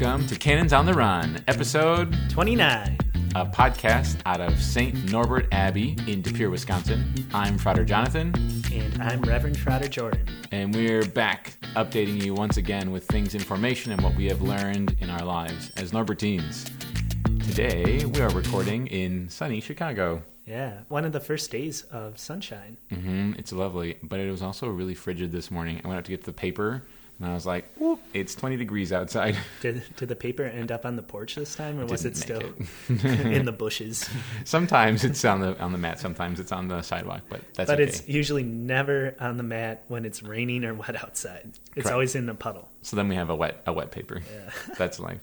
Welcome 0.00 0.26
to 0.28 0.36
Canons 0.36 0.72
on 0.72 0.86
the 0.86 0.94
Run, 0.94 1.42
episode 1.48 2.16
29. 2.30 2.98
a 3.34 3.46
podcast 3.46 4.16
out 4.26 4.40
of 4.40 4.60
St. 4.62 5.10
Norbert 5.10 5.48
Abbey 5.52 5.96
in 6.06 6.22
De 6.22 6.32
Pere, 6.32 6.50
Wisconsin. 6.50 7.26
I'm 7.34 7.58
Frater 7.58 7.84
Jonathan, 7.84 8.32
And 8.72 9.02
I'm 9.02 9.20
Reverend 9.22 9.58
Frater 9.58 9.88
Jordan. 9.88 10.26
and 10.52 10.72
we're 10.74 11.04
back 11.04 11.54
updating 11.74 12.22
you 12.22 12.32
once 12.34 12.56
again 12.58 12.90
with 12.92 13.06
things 13.06 13.34
in 13.34 13.40
formation 13.40 13.90
and 13.92 14.00
what 14.00 14.14
we 14.14 14.26
have 14.26 14.40
learned 14.40 14.96
in 15.00 15.10
our 15.10 15.24
lives 15.24 15.70
as 15.76 15.90
Norbertines. 15.92 16.70
Today, 17.44 18.04
we 18.04 18.20
are 18.20 18.30
recording 18.30 18.86
in 18.88 19.28
sunny 19.28 19.60
Chicago. 19.60 20.22
Yeah, 20.46 20.78
one 20.88 21.04
of 21.04 21.12
the 21.12 21.20
first 21.20 21.50
days 21.50 21.82
of 21.90 22.18
sunshine. 22.18 22.76
hmm 22.90 23.32
It's 23.36 23.52
lovely, 23.52 23.98
but 24.02 24.20
it 24.20 24.30
was 24.30 24.42
also 24.42 24.68
really 24.68 24.94
frigid 24.94 25.32
this 25.32 25.50
morning. 25.50 25.80
I 25.84 25.88
went 25.88 25.98
out 25.98 26.04
to 26.04 26.10
get 26.12 26.24
the 26.24 26.32
paper, 26.32 26.84
and 27.20 27.30
I 27.30 27.34
was 27.34 27.44
like, 27.46 27.68
Whoop, 27.78 28.00
it's 28.14 28.34
20 28.34 28.56
degrees 28.56 28.92
outside. 28.92 29.36
Did, 29.60 29.82
did 29.96 30.08
the 30.08 30.16
paper 30.16 30.44
end 30.44 30.70
up 30.70 30.86
on 30.86 30.96
the 30.96 31.02
porch 31.02 31.34
this 31.34 31.54
time, 31.54 31.80
or 31.80 31.86
was 31.86 32.04
it 32.04 32.16
still 32.16 32.42
make 32.88 33.04
in 33.04 33.44
the 33.44 33.52
bushes? 33.64 34.08
sometimes 34.44 35.04
it's 35.04 35.24
on 35.24 35.40
the 35.40 35.58
on 35.60 35.72
the 35.72 35.78
mat, 35.78 35.98
sometimes 35.98 36.38
it's 36.40 36.52
on 36.52 36.68
the 36.68 36.82
sidewalk, 36.82 37.22
but 37.28 37.40
that's 37.54 37.68
But 37.70 37.80
okay. 37.80 37.88
it's 37.88 38.08
usually 38.08 38.44
never 38.44 39.14
on 39.20 39.36
the 39.36 39.42
mat 39.42 39.84
when 39.88 40.04
it's 40.04 40.22
raining 40.22 40.64
or 40.64 40.74
wet 40.74 40.96
outside. 41.02 41.50
It's 41.74 41.84
Correct. 41.84 41.90
always 41.92 42.14
in 42.14 42.28
a 42.28 42.34
puddle. 42.34 42.68
So 42.82 42.96
then 42.96 43.08
we 43.08 43.14
have 43.16 43.30
a 43.30 43.34
wet 43.34 43.62
a 43.66 43.72
wet 43.72 43.90
paper. 43.90 44.22
That's 44.78 45.00
life. 45.00 45.20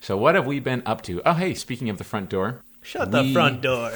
So 0.00 0.16
what 0.16 0.34
have 0.34 0.46
we 0.46 0.60
been 0.60 0.82
up 0.86 1.02
to? 1.02 1.22
Oh, 1.24 1.34
hey, 1.34 1.54
speaking 1.54 1.88
of 1.90 1.98
the 1.98 2.04
front 2.04 2.28
door, 2.30 2.62
Shut 2.82 3.10
the 3.12 3.32
front 3.32 3.62
door. 3.62 3.92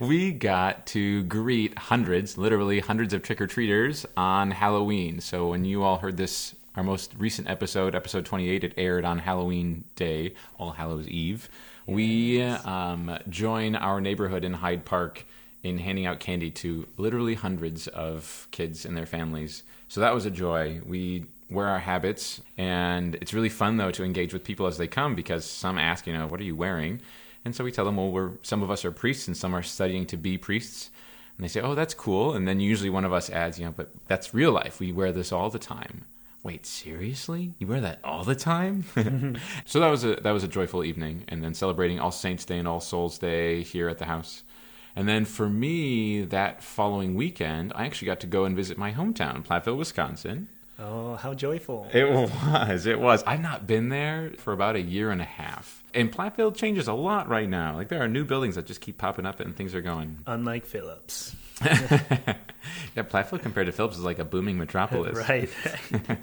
We 0.00 0.32
got 0.32 0.86
to 0.86 1.24
greet 1.24 1.76
hundreds, 1.76 2.38
literally 2.38 2.80
hundreds 2.80 3.12
of 3.12 3.22
trick 3.22 3.40
or 3.40 3.46
treaters 3.46 4.06
on 4.16 4.50
Halloween. 4.52 5.20
So 5.20 5.48
when 5.48 5.64
you 5.64 5.82
all 5.82 5.98
heard 5.98 6.16
this, 6.16 6.54
our 6.76 6.82
most 6.82 7.12
recent 7.18 7.48
episode, 7.48 7.94
episode 7.94 8.24
28, 8.24 8.64
it 8.64 8.74
aired 8.76 9.04
on 9.04 9.18
Halloween 9.18 9.84
Day, 9.96 10.34
All 10.58 10.72
Hallows 10.72 11.08
Eve. 11.08 11.48
We 11.86 12.42
um, 12.42 13.18
join 13.28 13.74
our 13.74 14.00
neighborhood 14.00 14.44
in 14.44 14.54
Hyde 14.54 14.84
Park 14.84 15.24
in 15.62 15.78
handing 15.78 16.06
out 16.06 16.20
candy 16.20 16.50
to 16.50 16.86
literally 16.96 17.34
hundreds 17.34 17.88
of 17.88 18.46
kids 18.50 18.84
and 18.84 18.96
their 18.96 19.06
families. 19.06 19.64
So 19.88 20.00
that 20.00 20.14
was 20.14 20.26
a 20.26 20.30
joy. 20.30 20.80
We 20.86 21.24
wear 21.50 21.66
our 21.66 21.78
habits, 21.78 22.40
and 22.56 23.14
it's 23.16 23.34
really 23.34 23.48
fun 23.48 23.78
though 23.78 23.90
to 23.90 24.04
engage 24.04 24.32
with 24.32 24.44
people 24.44 24.66
as 24.66 24.76
they 24.76 24.86
come 24.86 25.14
because 25.14 25.44
some 25.44 25.78
ask, 25.78 26.06
you 26.06 26.12
know, 26.12 26.26
what 26.26 26.40
are 26.40 26.44
you 26.44 26.54
wearing? 26.54 27.00
And 27.44 27.54
so 27.54 27.64
we 27.64 27.72
tell 27.72 27.84
them, 27.84 27.96
well, 27.96 28.10
we're 28.10 28.32
some 28.42 28.62
of 28.62 28.70
us 28.70 28.84
are 28.84 28.92
priests 28.92 29.26
and 29.26 29.36
some 29.36 29.54
are 29.54 29.62
studying 29.62 30.06
to 30.06 30.16
be 30.16 30.36
priests. 30.38 30.90
And 31.36 31.44
they 31.44 31.48
say, 31.48 31.60
oh, 31.60 31.74
that's 31.74 31.94
cool. 31.94 32.34
And 32.34 32.48
then 32.48 32.60
usually 32.60 32.90
one 32.90 33.04
of 33.04 33.12
us 33.12 33.30
adds, 33.30 33.58
you 33.58 33.64
know, 33.64 33.74
but 33.76 33.90
that's 34.08 34.34
real 34.34 34.50
life. 34.50 34.80
We 34.80 34.90
wear 34.90 35.12
this 35.12 35.30
all 35.32 35.50
the 35.50 35.58
time. 35.58 36.04
Wait, 36.42 36.66
seriously? 36.66 37.54
You 37.58 37.66
wear 37.66 37.80
that 37.80 38.00
all 38.02 38.24
the 38.24 38.34
time? 38.34 38.84
so 39.64 39.80
that 39.80 39.88
was 39.88 40.04
a 40.04 40.16
that 40.16 40.32
was 40.32 40.44
a 40.44 40.48
joyful 40.48 40.84
evening, 40.84 41.24
and 41.28 41.42
then 41.42 41.54
celebrating 41.54 42.00
All 42.00 42.10
Saints 42.12 42.44
Day 42.44 42.58
and 42.58 42.68
All 42.68 42.80
Souls 42.80 43.18
Day 43.18 43.62
here 43.62 43.88
at 43.88 43.98
the 43.98 44.06
house. 44.06 44.42
And 44.96 45.08
then 45.08 45.24
for 45.24 45.48
me, 45.48 46.22
that 46.22 46.62
following 46.62 47.14
weekend, 47.14 47.72
I 47.76 47.86
actually 47.86 48.06
got 48.06 48.20
to 48.20 48.26
go 48.26 48.44
and 48.44 48.56
visit 48.56 48.76
my 48.76 48.92
hometown, 48.92 49.46
Platteville, 49.46 49.76
Wisconsin. 49.76 50.48
Oh, 50.78 51.16
how 51.16 51.34
joyful. 51.34 51.88
It 51.92 52.08
was. 52.10 52.86
It 52.86 53.00
was. 53.00 53.22
I've 53.24 53.40
not 53.40 53.66
been 53.66 53.88
there 53.88 54.32
for 54.38 54.52
about 54.52 54.76
a 54.76 54.80
year 54.80 55.10
and 55.10 55.20
a 55.20 55.24
half. 55.24 55.82
And 55.94 56.12
Platteville 56.12 56.54
changes 56.54 56.86
a 56.88 56.92
lot 56.92 57.28
right 57.28 57.48
now. 57.48 57.76
Like 57.76 57.88
there 57.88 58.02
are 58.02 58.08
new 58.08 58.24
buildings 58.24 58.54
that 58.56 58.66
just 58.66 58.80
keep 58.80 58.98
popping 58.98 59.26
up 59.26 59.40
and 59.40 59.56
things 59.56 59.74
are 59.74 59.80
going. 59.80 60.18
Unlike 60.26 60.66
Phillips. 60.66 61.34
Yeah, 62.96 63.02
Platteville 63.04 63.40
compared 63.40 63.66
to 63.66 63.72
Phillips 63.72 63.96
is 63.96 64.04
like 64.04 64.18
a 64.18 64.24
booming 64.24 64.58
metropolis. 64.58 65.16
Right. 65.28 65.48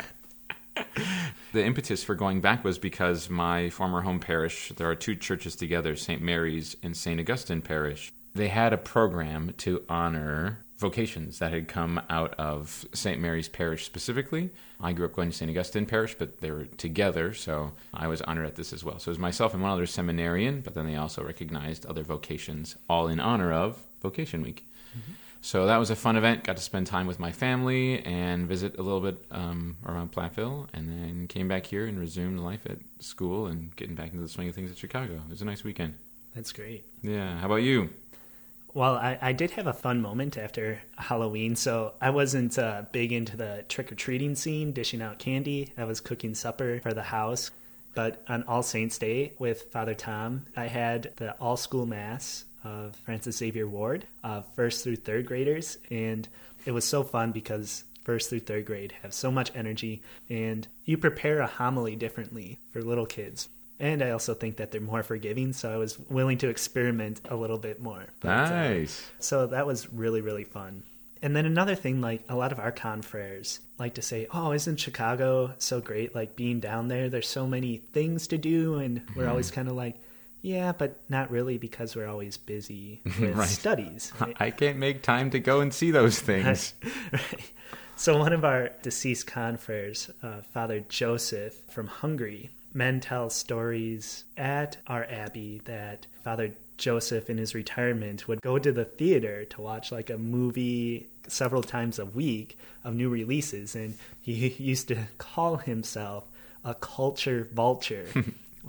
The 1.54 1.64
impetus 1.64 2.04
for 2.04 2.16
going 2.16 2.42
back 2.42 2.66
was 2.66 2.78
because 2.78 3.30
my 3.30 3.70
former 3.70 4.02
home 4.02 4.20
parish, 4.20 4.74
there 4.76 4.90
are 4.90 4.96
two 4.96 5.16
churches 5.16 5.56
together, 5.56 5.96
St. 5.96 6.22
Mary's 6.22 6.76
and 6.84 6.98
St. 6.98 7.18
Augustine 7.18 7.62
Parish. 7.62 8.12
They 8.34 8.50
had 8.50 8.74
a 8.74 8.78
program 8.78 9.54
to 9.60 9.84
honor 9.88 10.65
vocations 10.78 11.40
that 11.40 11.54
had 11.54 11.68
come 11.68 12.02
out 12.10 12.34
of 12.36 12.86
St. 12.94 13.20
Mary's 13.20 13.48
Parish 13.48 13.86
specifically. 13.86 14.50
I 14.82 14.92
grew 14.92 15.06
up 15.06 15.14
going 15.14 15.30
to 15.32 15.36
St. 15.36 15.50
Augustine 15.50 15.86
Parish, 15.86 16.16
but 16.16 16.42
they 16.42 16.52
were 16.52 16.66
together, 16.66 17.34
so 17.34 17.72
I 17.94 18.08
was 18.08 18.22
honored 18.22 18.46
at 18.46 18.56
this 18.56 18.74
as 18.74 18.84
well. 18.84 19.00
So 19.00 19.10
it 19.10 19.14
was 19.14 19.20
myself 19.20 19.54
and 19.54 19.64
one 19.64 19.72
other 19.72 19.86
seminarian, 19.86 20.62
but 20.62 20.74
then 20.74 20.86
they 20.86 20.98
also 20.98 21.24
recognized 21.24 21.86
other 21.86 22.04
vocations, 22.04 22.76
all 22.90 23.08
in 23.08 23.20
honor 23.20 23.54
of 23.54 23.82
Vocation 24.02 24.42
Week. 24.42 24.68
So 25.42 25.68
that 25.68 25.78
was 25.78 25.92
a 25.92 25.96
fun 25.96 26.16
event. 26.16 26.44
Got 26.44 26.58
to 26.58 26.64
spend 26.64 26.88
time 26.88 27.06
with 27.06 27.20
my 27.20 27.32
family 27.32 28.04
and 28.04 28.48
visit 28.48 28.80
a 28.80 28.82
little 28.82 29.00
bit 29.00 29.24
um, 29.30 29.78
around 29.86 30.12
Platteville, 30.12 30.68
and 30.74 30.90
then 30.90 31.28
came 31.28 31.48
back 31.48 31.68
here 31.68 31.86
and 31.86 32.00
resumed 32.00 32.40
life 32.40 32.66
at 32.66 32.80
school 33.00 33.46
and 33.46 33.76
getting 33.76 33.94
back 33.94 34.10
into 34.10 34.24
the 34.24 34.28
swing 34.30 34.50
of 34.50 34.56
things 34.56 34.72
at 34.72 34.78
Chicago. 34.78 35.14
It 35.14 35.30
was 35.30 35.42
a 35.44 35.46
nice 35.46 35.64
weekend. 35.64 35.94
That's 36.34 36.52
great. 36.52 36.84
Yeah. 37.02 37.38
How 37.38 37.46
about 37.46 37.58
you? 37.58 37.90
Well, 38.76 38.96
I, 38.96 39.18
I 39.22 39.32
did 39.32 39.52
have 39.52 39.68
a 39.68 39.74
fun 39.74 40.02
moment 40.02 40.38
after 40.38 40.82
Halloween. 40.98 41.56
So 41.56 41.94
I 42.02 42.10
wasn't 42.10 42.60
uh, 42.60 42.84
big 42.92 43.14
into 43.14 43.38
the 43.38 43.64
trick 43.70 43.90
or 43.90 43.96
treating 43.96 44.36
scene, 44.36 44.74
dishing 44.74 45.02
out 45.02 45.18
candy. 45.18 45.72
I 45.78 45.86
was 45.86 46.02
cooking 46.02 46.36
supper 46.36 46.82
for 46.82 46.94
the 46.94 47.02
house. 47.02 47.52
But 47.96 48.22
on 48.28 48.44
All 48.44 48.64
Saints 48.64 48.98
Day 48.98 49.32
with 49.40 49.72
Father 49.72 49.94
Tom, 49.94 50.46
I 50.58 50.68
had 50.68 51.14
the 51.16 51.32
all 51.36 51.56
school 51.56 51.86
mass 51.86 52.44
of 52.66 52.98
Frances 52.98 53.38
Xavier 53.38 53.66
Warde, 53.66 54.08
uh, 54.26 54.42
first 54.42 54.84
through 54.84 54.98
third 54.98 55.26
graders. 55.26 55.78
And 55.90 56.28
it 56.66 56.72
was 56.72 56.84
so 56.84 57.02
fun 57.02 57.32
because 57.32 57.86
first 58.04 58.30
through 58.30 58.42
third 58.42 58.66
grade 58.66 58.94
have 59.04 59.14
so 59.14 59.32
much 59.32 59.52
energy, 59.56 60.02
and 60.30 60.68
you 60.84 60.98
prepare 60.98 61.40
a 61.40 61.48
homily 61.48 61.96
differently 61.96 62.60
for 62.72 62.82
little 62.82 63.06
kids. 63.06 63.48
And 63.80 64.02
I 64.02 64.12
also 64.12 64.34
think 64.34 64.58
that 64.58 64.72
they're 64.72 64.80
more 64.82 65.04
forgiving, 65.04 65.52
so 65.52 65.70
I 65.72 65.76
was 65.78 66.00
willing 66.10 66.38
to 66.40 66.48
experiment 66.50 67.20
a 67.30 67.36
little 67.36 67.58
bit 67.58 67.82
more. 67.82 68.06
But, 68.22 68.30
uh, 68.30 68.50
Nice. 68.50 69.06
so 69.20 69.48
that 69.48 69.68
was 69.68 69.92
really, 69.92 70.22
really 70.22 70.46
fun. 70.46 70.84
And 71.22 71.36
then 71.36 71.46
another 71.46 71.76
thing, 71.76 72.00
like 72.02 72.24
a 72.30 72.36
lot 72.36 72.52
of 72.52 72.60
our 72.60 72.72
confreres 72.72 73.60
like 73.78 73.96
to 73.96 74.02
say, 74.02 74.28
oh, 74.34 74.52
isn't 74.54 74.78
Chicago 74.80 75.54
so 75.58 75.82
great? 75.82 76.14
Like 76.16 76.36
being 76.36 76.60
down 76.60 76.88
there, 76.88 77.10
there's 77.10 77.28
so 77.28 77.48
many 77.48 77.78
things 77.78 78.28
to 78.28 78.38
do. 78.38 78.76
And 78.76 79.02
we're 79.16 79.28
always 79.28 79.52
kind 79.52 79.68
of 79.68 79.74
like, 79.76 79.96
yeah, 80.42 80.72
but 80.72 80.98
not 81.10 81.32
really 81.32 81.58
because 81.58 81.96
we're 81.96 82.08
always 82.08 82.38
busy 82.38 83.02
with 83.20 83.36
Right. 83.36 83.50
studies. 83.50 84.14
Right? 84.22 84.38
I 84.40 84.52
can't 84.52 84.78
make 84.78 85.02
time 85.02 85.32
to 85.32 85.40
go 85.40 85.60
and 85.62 85.74
see 85.74 85.90
those 85.92 86.20
things. 86.32 86.74
right. 87.12 87.52
So 87.98 88.18
one 88.20 88.32
of 88.34 88.46
our 88.46 88.72
deceased 88.84 89.26
confreres, 89.28 90.12
uh, 90.22 90.42
Father 90.54 90.82
Joseph 90.88 91.56
from 91.70 91.88
Hungary, 91.88 92.52
men 92.76 93.00
tell 93.00 93.30
stories 93.30 94.26
at 94.38 94.78
our 94.88 95.06
abbey 95.06 95.62
that 95.66 96.06
Father 96.24 96.54
Joseph 96.78 97.30
in 97.30 97.38
his 97.38 97.56
retirement 97.56 98.28
would 98.28 98.42
go 98.42 98.60
to 98.60 98.72
the 98.72 98.86
theater 98.86 99.46
to 99.46 99.62
watch 99.62 99.92
like 99.92 100.10
a 100.10 100.18
movie 100.18 101.08
several 101.28 101.64
times 101.64 102.00
a 102.00 102.06
week 102.06 102.58
of 102.84 102.94
new 102.94 103.10
releases 103.10 103.76
and 103.76 103.96
he 104.22 104.50
used 104.60 104.90
to 104.90 104.98
call 105.18 105.58
himself 105.58 106.26
a 106.64 106.74
culture 106.76 107.48
vulture. 107.54 108.08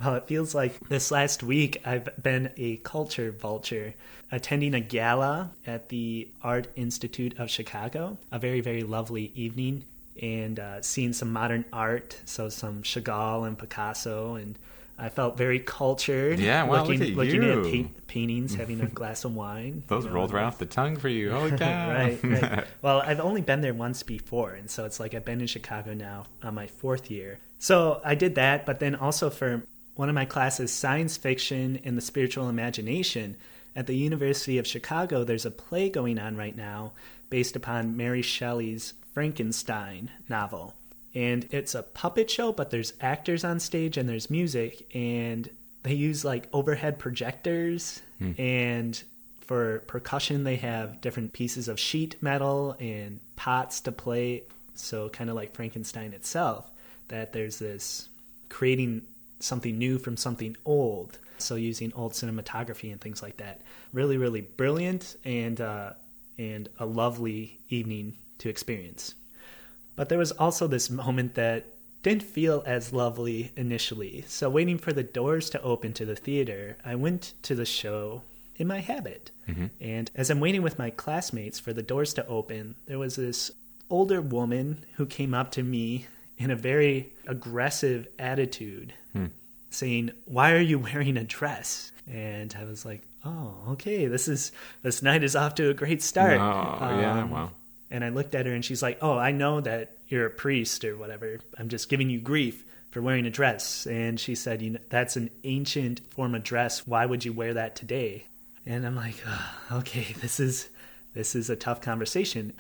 Well, 0.03 0.17
it 0.17 0.27
feels 0.27 0.55
like 0.55 0.79
this 0.89 1.11
last 1.11 1.43
week 1.43 1.81
I've 1.87 2.11
been 2.23 2.53
a 2.59 2.77
culture 2.77 3.33
vulture, 3.33 3.95
attending 4.31 4.75
a 4.75 4.81
gala 4.81 5.53
at 5.67 5.89
the 5.89 6.29
Art 6.43 6.69
Institute 6.77 7.39
of 7.39 7.49
Chicago. 7.49 8.19
A 8.31 8.39
very, 8.39 8.61
very 8.61 8.83
lovely 8.83 9.33
evening, 9.35 9.85
and 10.23 10.59
uh, 10.59 10.83
seeing 10.83 11.13
some 11.13 11.33
modern 11.33 11.65
art, 11.73 12.21
so 12.25 12.49
some 12.49 12.83
Chagall 12.83 13.47
and 13.47 13.59
Picasso, 13.59 14.35
and 14.35 14.59
I 14.99 15.09
felt 15.09 15.37
very 15.37 15.61
cultured. 15.61 16.39
Yeah, 16.39 16.65
wow, 16.65 16.85
looking, 16.85 17.01
look 17.01 17.09
at 17.09 17.17
looking 17.17 17.43
you. 17.43 17.61
at 17.61 17.65
paint, 17.65 18.07
paintings, 18.07 18.55
having 18.55 18.81
a 18.81 18.87
glass 18.87 19.25
of 19.25 19.35
wine. 19.35 19.83
Those 19.89 20.05
you 20.05 20.11
know, 20.11 20.17
rolled 20.17 20.33
right 20.33 20.45
off 20.45 20.59
the 20.59 20.67
tongue 20.67 20.97
for 20.97 21.09
you. 21.09 21.31
Holy 21.31 21.51
cow. 21.59 21.91
right, 21.91 22.19
right. 22.23 22.67
Well, 22.83 23.01
I've 23.01 23.21
only 23.21 23.43
been 23.43 23.61
there 23.61 23.75
once 23.75 24.03
before, 24.03 24.53
and 24.53 24.71
so 24.71 24.85
it's 24.85 24.99
like 24.99 25.15
I've 25.15 25.25
been 25.25 25.41
in 25.41 25.47
Chicago 25.47 25.95
now 25.95 26.27
on 26.43 26.55
my 26.55 26.67
fourth 26.67 27.11
year. 27.11 27.39
So 27.59 28.01
I 28.05 28.15
did 28.15 28.37
that, 28.37 28.67
but 28.67 28.81
then 28.81 28.95
also 28.95 29.31
for 29.31 29.63
one 29.95 30.09
of 30.09 30.15
my 30.15 30.25
classes, 30.25 30.73
Science 30.73 31.17
Fiction 31.17 31.81
and 31.85 31.97
the 31.97 32.03
Spiritual 32.03 32.49
Imagination, 32.49 33.37
at 33.77 33.87
the 33.87 33.95
University 33.95 34.57
of 34.57 34.67
Chicago, 34.67 35.23
there's 35.23 35.45
a 35.45 35.51
play 35.51 35.91
going 35.91 36.19
on 36.19 36.37
right 36.37 36.57
now 36.57 36.93
based 37.29 37.57
upon 37.57 37.97
Mary 37.97 38.23
Shelley's 38.23 38.95
Frankenstein 39.17 40.11
novel. 40.29 40.75
And 41.15 41.49
it's 41.51 41.75
a 41.75 41.83
puppet 41.83 42.31
show, 42.31 42.53
but 42.53 42.69
there's 42.69 42.93
actors 43.01 43.45
on 43.45 43.61
stage 43.61 43.97
and 43.97 44.07
there's 44.07 44.29
music, 44.29 44.87
and 44.95 45.49
they 45.85 45.95
use 45.95 46.23
like 46.23 46.51
overhead 46.53 46.99
projectors 46.99 48.03
and 48.37 49.03
for 49.41 49.79
percussion 49.87 50.45
they 50.45 50.57
have 50.57 51.01
different 51.01 51.33
pieces 51.33 51.67
of 51.67 51.81
sheet 51.81 52.17
metal 52.21 52.77
and 52.79 53.21
pots 53.37 53.81
to 53.81 53.93
play. 53.93 54.43
So 54.75 55.09
kind 55.09 55.31
of 55.31 55.37
like 55.37 55.55
frankenstein 55.55 56.13
itself 56.13 56.71
that 57.09 57.33
there's 57.33 57.59
this 57.59 58.11
creating 58.51 59.01
something 59.41 59.79
new 59.79 59.99
from 59.99 60.19
something 60.19 60.59
old. 60.67 61.19
So 61.39 61.55
using 61.55 61.91
old 61.95 62.13
cinematography 62.13 62.93
and 62.93 63.01
things 63.01 63.23
like 63.23 63.39
that. 63.39 63.63
Really 63.95 64.19
really 64.19 64.43
brilliant 64.43 65.17
and 65.25 65.59
uh, 65.59 65.93
and 66.37 66.69
a 66.79 66.85
lovely 66.85 67.61
evening 67.71 68.19
to 68.39 68.49
experience 68.49 69.15
but 69.97 70.09
there 70.11 70.19
was 70.19 70.33
also 70.33 70.67
this 70.67 70.91
moment 70.91 71.35
that 71.37 71.65
didn't 72.03 72.23
feel 72.23 72.63
as 72.67 72.93
lovely 72.93 73.51
initially. 73.57 74.25
So, 74.29 74.49
waiting 74.51 74.77
for 74.79 74.93
the 74.93 75.03
doors 75.03 75.49
to 75.51 75.63
open 75.63 75.93
to 75.95 76.05
the 76.05 76.15
theater, 76.15 76.77
I 76.85 76.95
went 76.95 77.33
to 77.45 77.55
the 77.55 77.65
show 77.65 78.21
in 78.57 78.67
my 78.69 78.79
habit. 78.81 79.31
Mm-hmm. 79.49 79.67
And 79.81 80.11
as 80.15 80.29
I'm 80.31 80.39
waiting 80.39 80.63
with 80.63 80.79
my 80.79 80.91
classmates 80.91 81.59
for 81.59 81.73
the 81.73 81.83
doors 81.83 82.13
to 82.15 82.27
open, 82.29 82.75
there 82.85 82.99
was 82.99 83.17
this 83.17 83.51
older 83.91 84.21
woman 84.21 84.85
who 84.97 85.07
came 85.07 85.33
up 85.35 85.51
to 85.53 85.63
me 85.63 86.07
in 86.39 86.51
a 86.51 86.57
very 86.57 87.13
aggressive 87.27 88.07
attitude, 88.19 88.93
Hmm. 89.15 89.27
saying, 89.71 90.11
"Why 90.27 90.53
are 90.53 90.61
you 90.61 90.79
wearing 90.79 91.17
a 91.17 91.25
dress?" 91.25 91.91
And 92.07 92.55
I 92.61 92.65
was 92.65 92.85
like, 92.85 93.03
"Oh, 93.25 93.55
okay. 93.71 94.07
This 94.07 94.29
is 94.29 94.53
this 94.83 95.03
night 95.03 95.25
is 95.25 95.35
off 95.35 95.55
to 95.57 95.71
a 95.71 95.75
great 95.75 96.03
start." 96.03 96.39
Oh, 96.39 97.01
yeah, 97.01 97.23
Um, 97.23 97.31
wow. 97.31 97.51
And 97.91 98.05
I 98.05 98.09
looked 98.09 98.35
at 98.35 98.47
her 98.47 98.53
and 98.53 98.65
she's 98.65 98.83
like, 98.83 98.99
Oh, 99.01 99.17
I 99.17 99.33
know 99.33 99.61
that 99.61 99.97
you're 100.09 100.27
a 100.27 100.31
priest 100.31 100.85
or 100.85 100.97
whatever. 100.97 101.39
I'm 101.59 101.69
just 101.69 101.89
giving 101.89 102.11
you 102.11 102.21
grief 102.21 102.65
for 102.91 103.03
wearing 103.03 103.27
a 103.27 103.31
dress. 103.31 103.87
And 103.87 104.19
she 104.19 104.35
said, 104.35 104.63
you 104.63 104.71
know, 104.71 104.81
That's 104.91 105.17
an 105.17 105.31
ancient 105.45 106.01
form 106.11 106.35
of 106.35 106.43
dress. 106.43 106.87
Why 106.87 107.07
would 107.07 107.25
you 107.25 107.33
wear 107.33 107.55
that 107.55 107.77
today? 107.77 108.27
And 108.65 108.87
I'm 108.87 108.97
like, 108.97 109.17
oh, 109.27 109.79
Okay, 109.79 110.15
this 110.21 110.41
is 110.41 110.69
this 111.15 111.35
is 111.35 111.49
a 111.49 111.57
tough 111.57 111.81
conversation. 111.81 112.53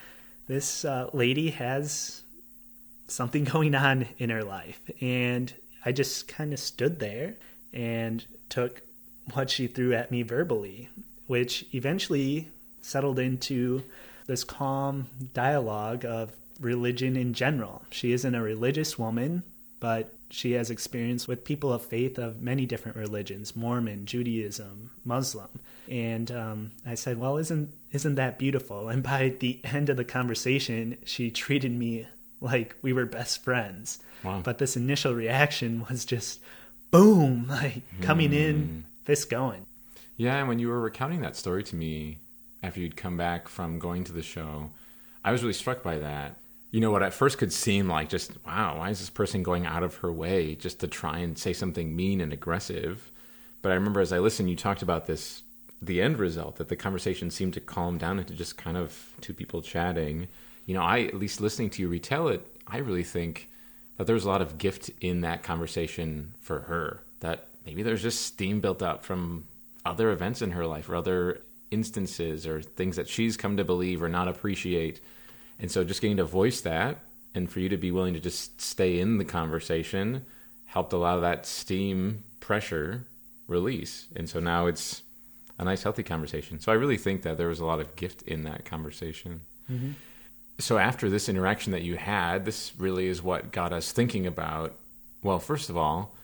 This 0.46 0.84
uh, 0.84 1.10
lady 1.12 1.50
has 1.50 2.22
something 3.08 3.44
going 3.52 3.74
on 3.74 4.06
in 4.18 4.30
her 4.30 4.44
life. 4.44 4.80
And 5.00 5.52
I 5.84 5.92
just 5.92 6.28
kind 6.28 6.52
of 6.52 6.58
stood 6.58 6.98
there 6.98 7.36
and 7.72 8.24
took 8.48 8.82
what 9.34 9.50
she 9.50 9.66
threw 9.66 9.92
at 9.94 10.10
me 10.10 10.22
verbally, 10.22 10.88
which 11.26 11.66
eventually 11.72 12.48
settled 12.80 13.18
into 13.18 13.82
this 14.26 14.44
calm 14.44 15.08
dialogue 15.34 16.04
of 16.04 16.32
religion 16.60 17.16
in 17.16 17.34
general. 17.34 17.82
She 17.90 18.12
isn't 18.12 18.34
a 18.34 18.42
religious 18.42 18.98
woman, 18.98 19.42
but 19.80 20.12
she 20.30 20.52
has 20.52 20.70
experience 20.70 21.28
with 21.28 21.44
people 21.44 21.72
of 21.72 21.84
faith 21.84 22.18
of 22.18 22.42
many 22.42 22.66
different 22.66 22.96
religions 22.96 23.54
Mormon, 23.54 24.06
Judaism, 24.06 24.90
Muslim. 25.04 25.48
And 25.88 26.30
um, 26.32 26.72
I 26.84 26.94
said, 26.94 27.18
Well, 27.18 27.36
isn't, 27.36 27.70
isn't 27.92 28.16
that 28.16 28.38
beautiful? 28.38 28.88
And 28.88 29.02
by 29.02 29.34
the 29.38 29.60
end 29.64 29.88
of 29.88 29.96
the 29.96 30.04
conversation, 30.04 30.98
she 31.04 31.30
treated 31.30 31.72
me 31.72 32.06
like 32.40 32.74
we 32.82 32.92
were 32.92 33.06
best 33.06 33.42
friends. 33.42 34.00
Wow. 34.24 34.40
But 34.42 34.58
this 34.58 34.76
initial 34.76 35.14
reaction 35.14 35.86
was 35.88 36.04
just 36.04 36.40
boom, 36.90 37.46
like 37.48 37.82
coming 38.00 38.32
in, 38.32 38.84
this 39.04 39.24
going. 39.24 39.66
Yeah, 40.16 40.38
and 40.38 40.48
when 40.48 40.58
you 40.58 40.68
were 40.68 40.80
recounting 40.80 41.20
that 41.20 41.36
story 41.36 41.62
to 41.64 41.76
me 41.76 42.18
after 42.66 42.80
you'd 42.80 42.96
come 42.96 43.16
back 43.16 43.48
from 43.48 43.78
going 43.78 44.04
to 44.04 44.12
the 44.12 44.22
show, 44.22 44.70
I 45.24 45.32
was 45.32 45.42
really 45.42 45.54
struck 45.54 45.82
by 45.82 45.98
that. 45.98 46.36
You 46.70 46.80
know, 46.80 46.90
what 46.90 47.02
at 47.02 47.14
first 47.14 47.38
could 47.38 47.52
seem 47.52 47.88
like 47.88 48.08
just, 48.08 48.32
wow, 48.44 48.78
why 48.78 48.90
is 48.90 48.98
this 48.98 49.10
person 49.10 49.42
going 49.42 49.64
out 49.64 49.82
of 49.82 49.96
her 49.96 50.12
way 50.12 50.54
just 50.54 50.80
to 50.80 50.88
try 50.88 51.18
and 51.18 51.38
say 51.38 51.52
something 51.52 51.94
mean 51.94 52.20
and 52.20 52.32
aggressive? 52.32 53.10
But 53.62 53.72
I 53.72 53.76
remember 53.76 54.00
as 54.00 54.12
I 54.12 54.18
listened, 54.18 54.50
you 54.50 54.56
talked 54.56 54.82
about 54.82 55.06
this, 55.06 55.42
the 55.80 56.02
end 56.02 56.18
result, 56.18 56.56
that 56.56 56.68
the 56.68 56.76
conversation 56.76 57.30
seemed 57.30 57.54
to 57.54 57.60
calm 57.60 57.98
down 57.98 58.18
into 58.18 58.34
just 58.34 58.56
kind 58.56 58.76
of 58.76 59.14
two 59.20 59.32
people 59.32 59.62
chatting. 59.62 60.28
You 60.66 60.74
know, 60.74 60.82
I, 60.82 61.00
at 61.02 61.14
least 61.14 61.40
listening 61.40 61.70
to 61.70 61.82
you 61.82 61.88
retell 61.88 62.28
it, 62.28 62.46
I 62.66 62.78
really 62.78 63.04
think 63.04 63.48
that 63.96 64.06
there 64.06 64.14
was 64.14 64.24
a 64.24 64.28
lot 64.28 64.42
of 64.42 64.58
gift 64.58 64.90
in 65.00 65.22
that 65.22 65.42
conversation 65.42 66.34
for 66.40 66.60
her. 66.60 67.00
That 67.20 67.46
maybe 67.64 67.82
there's 67.82 68.02
just 68.02 68.26
steam 68.26 68.60
built 68.60 68.82
up 68.82 69.04
from 69.04 69.44
other 69.84 70.10
events 70.10 70.42
in 70.42 70.50
her 70.50 70.66
life 70.66 70.88
or 70.88 70.96
other 70.96 71.40
instances 71.76 72.46
or 72.46 72.62
things 72.62 72.96
that 72.96 73.06
she's 73.06 73.36
come 73.36 73.58
to 73.58 73.64
believe 73.64 74.02
or 74.02 74.08
not 74.08 74.28
appreciate. 74.28 74.98
And 75.60 75.70
so 75.70 75.84
just 75.84 76.00
getting 76.00 76.16
to 76.16 76.24
voice 76.24 76.62
that 76.62 76.96
and 77.34 77.50
for 77.50 77.60
you 77.60 77.68
to 77.68 77.76
be 77.76 77.90
willing 77.90 78.14
to 78.14 78.20
just 78.20 78.60
stay 78.60 78.98
in 78.98 79.18
the 79.18 79.24
conversation 79.24 80.24
helped 80.64 80.94
a 80.94 80.96
lot 80.96 81.16
of 81.16 81.22
that 81.22 81.44
steam 81.44 82.24
pressure 82.40 83.04
release. 83.46 84.06
And 84.16 84.28
so 84.28 84.40
now 84.40 84.66
it's 84.66 85.02
a 85.58 85.64
nice, 85.64 85.82
healthy 85.82 86.02
conversation. 86.02 86.60
So 86.60 86.72
I 86.72 86.76
really 86.76 86.96
think 86.96 87.22
that 87.22 87.36
there 87.36 87.48
was 87.48 87.60
a 87.60 87.66
lot 87.66 87.80
of 87.80 87.94
gift 87.94 88.22
in 88.22 88.44
that 88.44 88.64
conversation. 88.64 89.42
Mm-hmm. 89.70 89.90
So 90.58 90.78
after 90.78 91.10
this 91.10 91.28
interaction 91.28 91.72
that 91.72 91.82
you 91.82 91.96
had, 91.96 92.46
this 92.46 92.72
really 92.78 93.06
is 93.06 93.22
what 93.22 93.52
got 93.52 93.72
us 93.72 93.92
thinking 93.92 94.26
about. 94.26 94.74
Well, 95.22 95.38
first 95.38 95.68
of 95.68 95.76
all, 95.76 96.14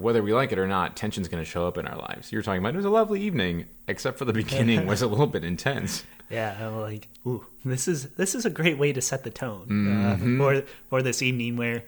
whether 0.00 0.22
we 0.22 0.32
like 0.32 0.52
it 0.52 0.58
or 0.58 0.66
not, 0.66 0.96
tension's 0.96 1.28
going 1.28 1.42
to 1.44 1.48
show 1.50 1.66
up 1.66 1.78
in 1.78 1.86
our 1.86 1.96
lives. 1.98 2.32
You 2.32 2.38
were 2.38 2.42
talking 2.42 2.60
about 2.60 2.74
it 2.74 2.76
was 2.78 2.84
a 2.86 2.90
lovely 2.90 3.20
evening, 3.22 3.66
except 3.88 4.18
for 4.18 4.24
the 4.24 4.32
beginning 4.32 4.86
was 4.86 5.02
a 5.02 5.06
little 5.06 5.26
bit 5.26 5.44
intense. 5.44 6.04
Yeah, 6.30 6.56
I'm 6.64 6.80
like, 6.80 7.08
ooh, 7.26 7.44
this 7.64 7.88
is 7.88 8.10
this 8.10 8.36
is 8.36 8.44
a 8.46 8.50
great 8.50 8.78
way 8.78 8.92
to 8.92 9.00
set 9.00 9.24
the 9.24 9.30
tone 9.30 9.66
Mm-hmm. 9.68 10.40
uh, 10.40 10.44
for 10.60 10.64
for 10.88 11.02
this 11.02 11.22
evening. 11.22 11.56
Where 11.56 11.82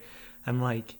I'm 0.45 0.61
like, 0.61 0.95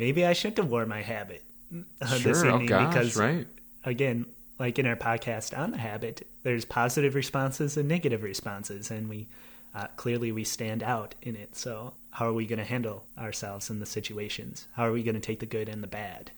maybe 0.00 0.26
I 0.26 0.32
shouldn't 0.32 0.58
have 0.58 0.66
worn 0.68 0.88
my 0.88 1.02
habit 1.02 1.44
uh, 1.72 2.18
this 2.18 2.40
sure, 2.40 2.46
oh 2.50 2.54
evening 2.54 2.66
gosh, 2.66 2.92
because 2.92 3.16
right? 3.16 3.46
again, 3.84 4.26
like 4.58 4.80
in 4.80 4.86
our 4.86 4.96
podcast 4.96 5.56
on 5.56 5.70
the 5.70 5.78
habit, 5.78 6.26
there's 6.42 6.64
positive 6.64 7.14
responses 7.14 7.76
and 7.76 7.86
negative 7.88 8.24
responses, 8.24 8.90
and 8.90 9.08
we 9.08 9.28
uh, 9.76 9.86
clearly 9.94 10.32
we 10.32 10.42
stand 10.42 10.82
out 10.82 11.14
in 11.22 11.36
it. 11.36 11.54
So 11.54 11.92
how 12.10 12.26
are 12.26 12.32
we 12.32 12.46
going 12.46 12.58
to 12.58 12.64
handle 12.64 13.04
ourselves 13.16 13.70
in 13.70 13.78
the 13.78 13.86
situations? 13.86 14.66
How 14.72 14.86
are 14.86 14.92
we 14.92 15.04
going 15.04 15.14
to 15.14 15.20
take 15.20 15.38
the 15.38 15.46
good 15.46 15.68
and 15.68 15.84
the 15.84 15.86
bad? 15.86 16.32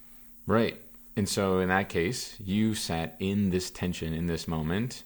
Right. 0.47 0.81
And 1.17 1.29
so 1.29 1.59
in 1.59 1.69
that 1.69 1.89
case, 1.89 2.37
you 2.41 2.75
sat 2.75 3.17
in 3.19 3.51
this 3.51 3.71
tension 3.71 4.13
in 4.13 4.27
this 4.27 4.49
moment, 4.49 5.03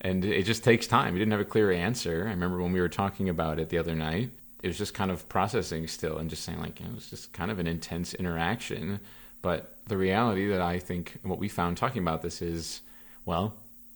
and 0.00 0.24
it 0.24 0.44
just 0.44 0.62
takes 0.62 0.86
time. 0.86 1.14
You 1.14 1.18
didn't 1.18 1.32
have 1.32 1.40
a 1.40 1.44
clear 1.44 1.72
answer. 1.72 2.24
I 2.26 2.30
remember 2.30 2.62
when 2.62 2.72
we 2.72 2.80
were 2.80 2.88
talking 2.88 3.28
about 3.28 3.58
it 3.58 3.70
the 3.70 3.78
other 3.78 3.94
night, 3.94 4.30
it 4.62 4.68
was 4.68 4.78
just 4.78 4.94
kind 4.94 5.10
of 5.10 5.28
processing 5.28 5.86
still 5.86 6.18
and 6.18 6.30
just 6.30 6.44
saying, 6.44 6.60
like, 6.60 6.80
it 6.80 6.94
was 6.94 7.10
just 7.10 7.32
kind 7.32 7.50
of 7.50 7.58
an 7.58 7.66
intense 7.66 8.14
interaction. 8.14 9.00
But 9.42 9.76
the 9.86 9.96
reality 9.96 10.48
that 10.48 10.60
I 10.60 10.78
think, 10.78 11.18
what 11.22 11.38
we 11.38 11.48
found 11.48 11.76
talking 11.76 12.02
about 12.02 12.22
this 12.22 12.42
is, 12.42 12.80
well, 13.24 13.54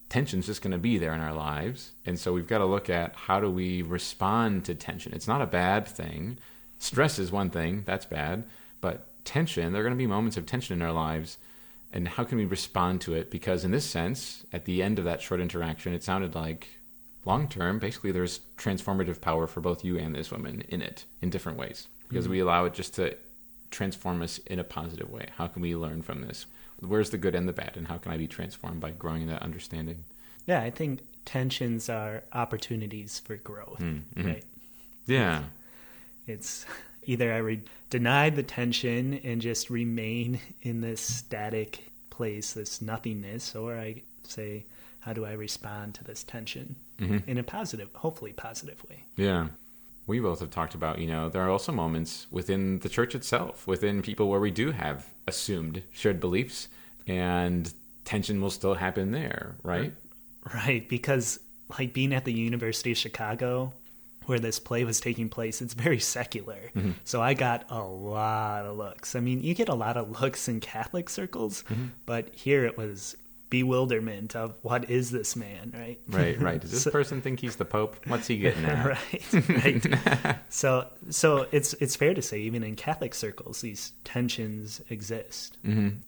tension's 0.08 0.46
just 0.46 0.62
going 0.62 0.72
to 0.72 0.78
be 0.78 0.98
there 0.98 1.14
in 1.14 1.20
our 1.20 1.34
lives. 1.34 1.92
And 2.06 2.18
so 2.18 2.32
we've 2.32 2.46
got 2.46 2.58
to 2.58 2.66
look 2.66 2.90
at 2.90 3.14
how 3.14 3.40
do 3.40 3.50
we 3.50 3.82
respond 3.82 4.64
to 4.64 4.74
tension. 4.74 5.12
It's 5.12 5.28
not 5.28 5.42
a 5.42 5.46
bad 5.46 5.86
thing. 5.86 6.38
Stress 6.78 7.18
is 7.18 7.30
one 7.30 7.50
thing, 7.50 7.82
that's 7.86 8.06
bad. 8.06 8.44
But 8.80 9.06
tension, 9.24 9.72
there 9.72 9.80
are 9.82 9.84
going 9.84 9.94
to 9.96 9.98
be 9.98 10.06
moments 10.06 10.36
of 10.36 10.46
tension 10.46 10.74
in 10.80 10.82
our 10.86 10.92
lives. 10.92 11.38
And 11.92 12.06
how 12.06 12.22
can 12.24 12.38
we 12.38 12.44
respond 12.44 13.00
to 13.02 13.14
it? 13.14 13.30
Because 13.30 13.64
in 13.64 13.72
this 13.72 13.84
sense, 13.84 14.44
at 14.52 14.64
the 14.64 14.82
end 14.82 14.98
of 14.98 15.04
that 15.06 15.20
short 15.20 15.40
interaction, 15.40 15.92
it 15.92 16.04
sounded 16.04 16.34
like 16.36 16.68
long 17.24 17.48
term, 17.48 17.78
basically, 17.80 18.12
there's 18.12 18.40
transformative 18.56 19.20
power 19.20 19.46
for 19.48 19.60
both 19.60 19.84
you 19.84 19.98
and 19.98 20.14
this 20.14 20.30
woman 20.30 20.62
in 20.68 20.82
it 20.82 21.04
in 21.20 21.30
different 21.30 21.58
ways. 21.58 21.88
Because 22.08 22.28
we 22.28 22.40
allow 22.40 22.64
it 22.64 22.74
just 22.74 22.94
to 22.96 23.16
transform 23.70 24.20
us 24.22 24.38
in 24.46 24.58
a 24.58 24.64
positive 24.64 25.10
way. 25.10 25.26
How 25.36 25.46
can 25.46 25.62
we 25.62 25.76
learn 25.76 26.02
from 26.02 26.22
this? 26.22 26.46
Where's 26.80 27.10
the 27.10 27.18
good 27.18 27.34
and 27.34 27.48
the 27.48 27.52
bad? 27.52 27.76
And 27.76 27.86
how 27.88 27.98
can 27.98 28.10
I 28.12 28.16
be 28.16 28.26
transformed 28.26 28.80
by 28.80 28.90
growing 28.92 29.26
that 29.28 29.42
understanding? 29.42 30.04
Yeah, 30.46 30.62
I 30.62 30.70
think 30.70 31.00
tensions 31.24 31.88
are 31.88 32.22
opportunities 32.32 33.18
for 33.18 33.36
growth, 33.36 33.78
Mm-hmm. 33.80 34.26
right? 34.26 34.44
Yeah. 35.06 35.42
It's 36.26 36.64
either 37.04 37.32
I 37.32 37.38
re- 37.38 37.62
deny 37.88 38.30
the 38.30 38.42
tension 38.42 39.20
and 39.24 39.40
just 39.40 39.70
remain 39.70 40.40
in 40.62 40.80
this 40.80 41.00
static 41.00 41.90
place, 42.10 42.52
this 42.52 42.80
nothingness, 42.82 43.54
or 43.54 43.76
I 43.78 44.02
say, 44.24 44.66
how 45.00 45.12
do 45.12 45.24
I 45.24 45.32
respond 45.32 45.94
to 45.94 46.04
this 46.04 46.22
tension 46.22 46.76
mm-hmm. 46.98 47.28
in 47.28 47.38
a 47.38 47.42
positive, 47.42 47.88
hopefully 47.94 48.32
positive 48.32 48.82
way? 48.88 49.04
Yeah. 49.16 49.48
We 50.06 50.20
both 50.20 50.40
have 50.40 50.50
talked 50.50 50.74
about, 50.74 50.98
you 50.98 51.06
know, 51.06 51.28
there 51.28 51.42
are 51.42 51.50
also 51.50 51.72
moments 51.72 52.26
within 52.30 52.80
the 52.80 52.88
church 52.88 53.14
itself, 53.14 53.66
within 53.66 54.02
people 54.02 54.28
where 54.28 54.40
we 54.40 54.50
do 54.50 54.72
have 54.72 55.06
assumed 55.26 55.82
shared 55.92 56.20
beliefs 56.20 56.68
and 57.06 57.72
tension 58.04 58.40
will 58.40 58.50
still 58.50 58.74
happen 58.74 59.12
there, 59.12 59.56
right? 59.62 59.92
Right, 60.54 60.88
because 60.88 61.38
like 61.78 61.92
being 61.92 62.12
at 62.12 62.24
the 62.24 62.32
University 62.32 62.92
of 62.92 62.98
Chicago, 62.98 63.72
where 64.26 64.38
this 64.38 64.58
play 64.58 64.84
was 64.84 65.00
taking 65.00 65.28
place, 65.28 65.60
it's 65.62 65.74
very 65.74 66.00
secular. 66.00 66.70
Mm-hmm. 66.74 66.92
So 67.04 67.20
I 67.20 67.34
got 67.34 67.64
a 67.70 67.82
lot 67.82 68.66
of 68.66 68.76
looks. 68.76 69.16
I 69.16 69.20
mean, 69.20 69.42
you 69.42 69.54
get 69.54 69.68
a 69.68 69.74
lot 69.74 69.96
of 69.96 70.20
looks 70.20 70.48
in 70.48 70.60
Catholic 70.60 71.08
circles, 71.08 71.64
mm-hmm. 71.64 71.86
but 72.06 72.34
here 72.34 72.64
it 72.64 72.76
was 72.76 73.16
bewilderment 73.50 74.36
of 74.36 74.54
what 74.62 74.88
is 74.88 75.10
this 75.10 75.34
man, 75.34 75.74
right? 75.76 75.98
Right, 76.08 76.40
right. 76.40 76.60
Does 76.60 76.70
this 76.70 76.82
So- 76.84 76.90
person 76.90 77.20
think 77.20 77.40
he's 77.40 77.56
the 77.56 77.64
Pope? 77.64 77.96
What's 78.06 78.28
he 78.28 78.38
getting 78.38 78.64
at? 78.64 78.86
right, 79.32 79.48
right. 79.48 80.38
so, 80.48 80.86
so 81.10 81.46
it's 81.52 81.74
it's 81.74 81.96
fair 81.96 82.14
to 82.14 82.22
say, 82.22 82.38
even 82.40 82.62
in 82.62 82.76
Catholic 82.76 83.14
circles, 83.14 83.60
these 83.60 83.92
tensions 84.04 84.80
exist. 84.88 85.58
Mm-hmm. 85.66 85.98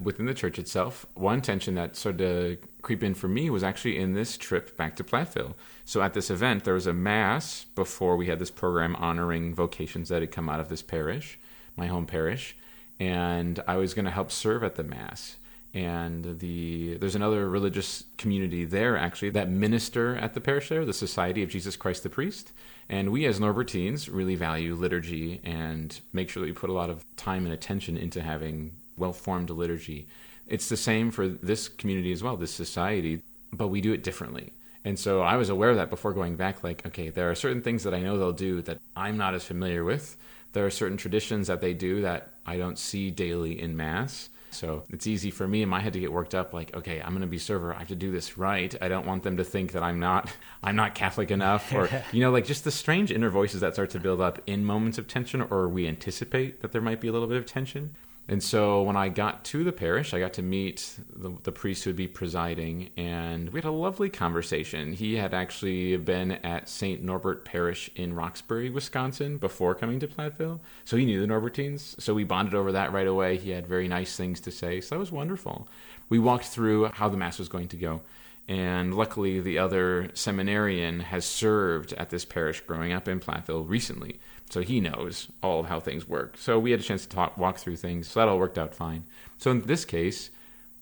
Within 0.00 0.26
the 0.26 0.34
church 0.34 0.58
itself, 0.58 1.06
one 1.14 1.40
tension 1.40 1.74
that 1.76 1.96
started 1.96 2.18
to 2.18 2.68
creep 2.82 3.02
in 3.02 3.14
for 3.14 3.28
me 3.28 3.48
was 3.48 3.62
actually 3.62 3.98
in 3.98 4.12
this 4.12 4.36
trip 4.36 4.76
back 4.76 4.96
to 4.96 5.04
Platteville. 5.04 5.54
So 5.84 6.02
at 6.02 6.14
this 6.14 6.30
event, 6.30 6.64
there 6.64 6.74
was 6.74 6.86
a 6.86 6.92
mass 6.92 7.66
before 7.74 8.16
we 8.16 8.26
had 8.26 8.38
this 8.38 8.50
program 8.50 8.96
honoring 8.96 9.54
vocations 9.54 10.08
that 10.08 10.20
had 10.20 10.30
come 10.32 10.48
out 10.48 10.60
of 10.60 10.68
this 10.68 10.82
parish, 10.82 11.38
my 11.76 11.86
home 11.86 12.06
parish, 12.06 12.56
and 12.98 13.62
I 13.66 13.76
was 13.76 13.94
going 13.94 14.04
to 14.04 14.10
help 14.10 14.30
serve 14.30 14.62
at 14.64 14.74
the 14.74 14.84
mass. 14.84 15.36
and 15.74 16.38
the 16.38 16.96
there's 16.98 17.16
another 17.16 17.48
religious 17.48 18.04
community 18.16 18.64
there 18.64 18.96
actually 18.96 19.30
that 19.30 19.50
minister 19.50 20.16
at 20.16 20.32
the 20.32 20.40
parish 20.40 20.68
there, 20.68 20.84
the 20.84 20.92
Society 20.92 21.42
of 21.42 21.50
Jesus 21.50 21.76
Christ 21.76 22.04
the 22.04 22.08
Priest. 22.08 22.52
And 22.88 23.10
we 23.10 23.26
as 23.26 23.40
Norbertines 23.40 24.08
really 24.12 24.36
value 24.36 24.74
liturgy 24.74 25.40
and 25.42 26.00
make 26.12 26.30
sure 26.30 26.42
that 26.42 26.46
we 26.46 26.52
put 26.52 26.70
a 26.70 26.74
lot 26.74 26.90
of 26.90 27.04
time 27.16 27.44
and 27.44 27.52
attention 27.52 27.96
into 27.96 28.22
having 28.22 28.76
well-formed 28.96 29.50
liturgy. 29.50 30.06
It's 30.46 30.68
the 30.68 30.76
same 30.76 31.10
for 31.10 31.28
this 31.28 31.68
community 31.68 32.12
as 32.12 32.22
well, 32.22 32.36
this 32.36 32.52
society, 32.52 33.22
but 33.52 33.68
we 33.68 33.80
do 33.80 33.92
it 33.92 34.02
differently. 34.02 34.52
And 34.84 34.98
so 34.98 35.22
I 35.22 35.36
was 35.36 35.48
aware 35.48 35.70
of 35.70 35.76
that 35.76 35.90
before 35.90 36.12
going 36.12 36.36
back 36.36 36.62
like 36.62 36.86
okay, 36.86 37.08
there 37.08 37.30
are 37.30 37.34
certain 37.34 37.62
things 37.62 37.84
that 37.84 37.94
I 37.94 38.00
know 38.00 38.18
they'll 38.18 38.32
do 38.32 38.60
that 38.62 38.80
I'm 38.94 39.16
not 39.16 39.34
as 39.34 39.44
familiar 39.44 39.84
with. 39.84 40.16
There 40.52 40.66
are 40.66 40.70
certain 40.70 40.98
traditions 40.98 41.46
that 41.48 41.60
they 41.60 41.72
do 41.72 42.02
that 42.02 42.30
I 42.46 42.58
don't 42.58 42.78
see 42.78 43.10
daily 43.10 43.60
in 43.60 43.76
mass 43.76 44.28
so 44.54 44.84
it's 44.90 45.06
easy 45.06 45.30
for 45.30 45.46
me 45.46 45.62
in 45.62 45.68
my 45.68 45.80
head 45.80 45.92
to 45.94 46.00
get 46.00 46.12
worked 46.12 46.34
up 46.34 46.52
like, 46.52 46.74
okay, 46.76 47.00
I'm 47.00 47.10
going 47.10 47.22
to 47.22 47.26
be 47.26 47.38
server. 47.38 47.74
I 47.74 47.80
have 47.80 47.88
to 47.88 47.96
do 47.96 48.12
this 48.12 48.38
right. 48.38 48.74
I 48.80 48.88
don't 48.88 49.06
want 49.06 49.24
them 49.24 49.36
to 49.36 49.44
think 49.44 49.72
that 49.72 49.82
I'm 49.82 49.98
not 49.98 50.32
I'm 50.62 50.76
not 50.76 50.94
Catholic 50.94 51.30
enough 51.30 51.72
or 51.74 51.88
you 52.12 52.20
know 52.20 52.30
like 52.30 52.46
just 52.46 52.64
the 52.64 52.70
strange 52.70 53.10
inner 53.10 53.28
voices 53.28 53.60
that 53.60 53.74
start 53.74 53.90
to 53.90 54.00
build 54.00 54.20
up 54.20 54.40
in 54.46 54.64
moments 54.64 54.96
of 54.96 55.08
tension 55.08 55.42
or 55.42 55.68
we 55.68 55.86
anticipate 55.86 56.62
that 56.62 56.72
there 56.72 56.80
might 56.80 57.00
be 57.00 57.08
a 57.08 57.12
little 57.12 57.28
bit 57.28 57.36
of 57.36 57.46
tension. 57.46 57.94
And 58.26 58.42
so 58.42 58.82
when 58.82 58.96
I 58.96 59.10
got 59.10 59.44
to 59.46 59.64
the 59.64 59.72
parish, 59.72 60.14
I 60.14 60.18
got 60.18 60.32
to 60.34 60.42
meet 60.42 60.98
the, 61.14 61.36
the, 61.42 61.52
priest 61.52 61.84
who 61.84 61.90
would 61.90 61.96
be 61.96 62.08
presiding, 62.08 62.88
and 62.96 63.50
we 63.50 63.58
had 63.58 63.68
a 63.68 63.70
lovely 63.70 64.08
conversation. 64.08 64.94
He 64.94 65.16
had 65.16 65.34
actually 65.34 65.98
been 65.98 66.32
at 66.32 66.68
St. 66.68 67.02
Norbert 67.02 67.44
Parish 67.44 67.90
in 67.96 68.14
Roxbury, 68.14 68.70
Wisconsin, 68.70 69.36
before 69.36 69.74
coming 69.74 70.00
to 70.00 70.08
Platteville. 70.08 70.60
So 70.86 70.96
he 70.96 71.04
knew 71.04 71.20
the 71.20 71.32
Norbertines. 71.32 72.00
So 72.00 72.14
we 72.14 72.24
bonded 72.24 72.54
over 72.54 72.72
that 72.72 72.94
right 72.94 73.06
away. 73.06 73.36
He 73.36 73.50
had 73.50 73.66
very 73.66 73.88
nice 73.88 74.16
things 74.16 74.40
to 74.40 74.50
say. 74.50 74.80
So 74.80 74.94
that 74.94 75.00
was 75.00 75.12
wonderful. 75.12 75.68
We 76.08 76.18
walked 76.18 76.46
through 76.46 76.86
how 76.86 77.10
the 77.10 77.18
Mass 77.18 77.38
was 77.38 77.48
going 77.48 77.68
to 77.68 77.76
go. 77.76 78.00
And 78.48 78.94
luckily, 78.94 79.40
the 79.40 79.58
other 79.58 80.10
seminarian 80.14 81.00
has 81.00 81.26
served 81.26 81.92
at 81.94 82.10
this 82.10 82.24
parish 82.24 82.60
growing 82.60 82.92
up 82.92 83.06
in 83.06 83.20
Platteville 83.20 83.68
recently 83.68 84.18
so 84.50 84.60
he 84.60 84.80
knows 84.80 85.28
all 85.42 85.60
of 85.60 85.66
how 85.66 85.80
things 85.80 86.08
work. 86.08 86.36
So 86.38 86.58
we 86.58 86.70
had 86.70 86.80
a 86.80 86.84
chance 86.84 87.02
to 87.02 87.08
talk, 87.08 87.36
walk 87.36 87.58
through 87.58 87.76
things. 87.76 88.08
So 88.08 88.20
that 88.20 88.28
all 88.28 88.38
worked 88.38 88.58
out 88.58 88.74
fine. 88.74 89.04
So 89.38 89.50
in 89.50 89.62
this 89.62 89.84
case, 89.84 90.30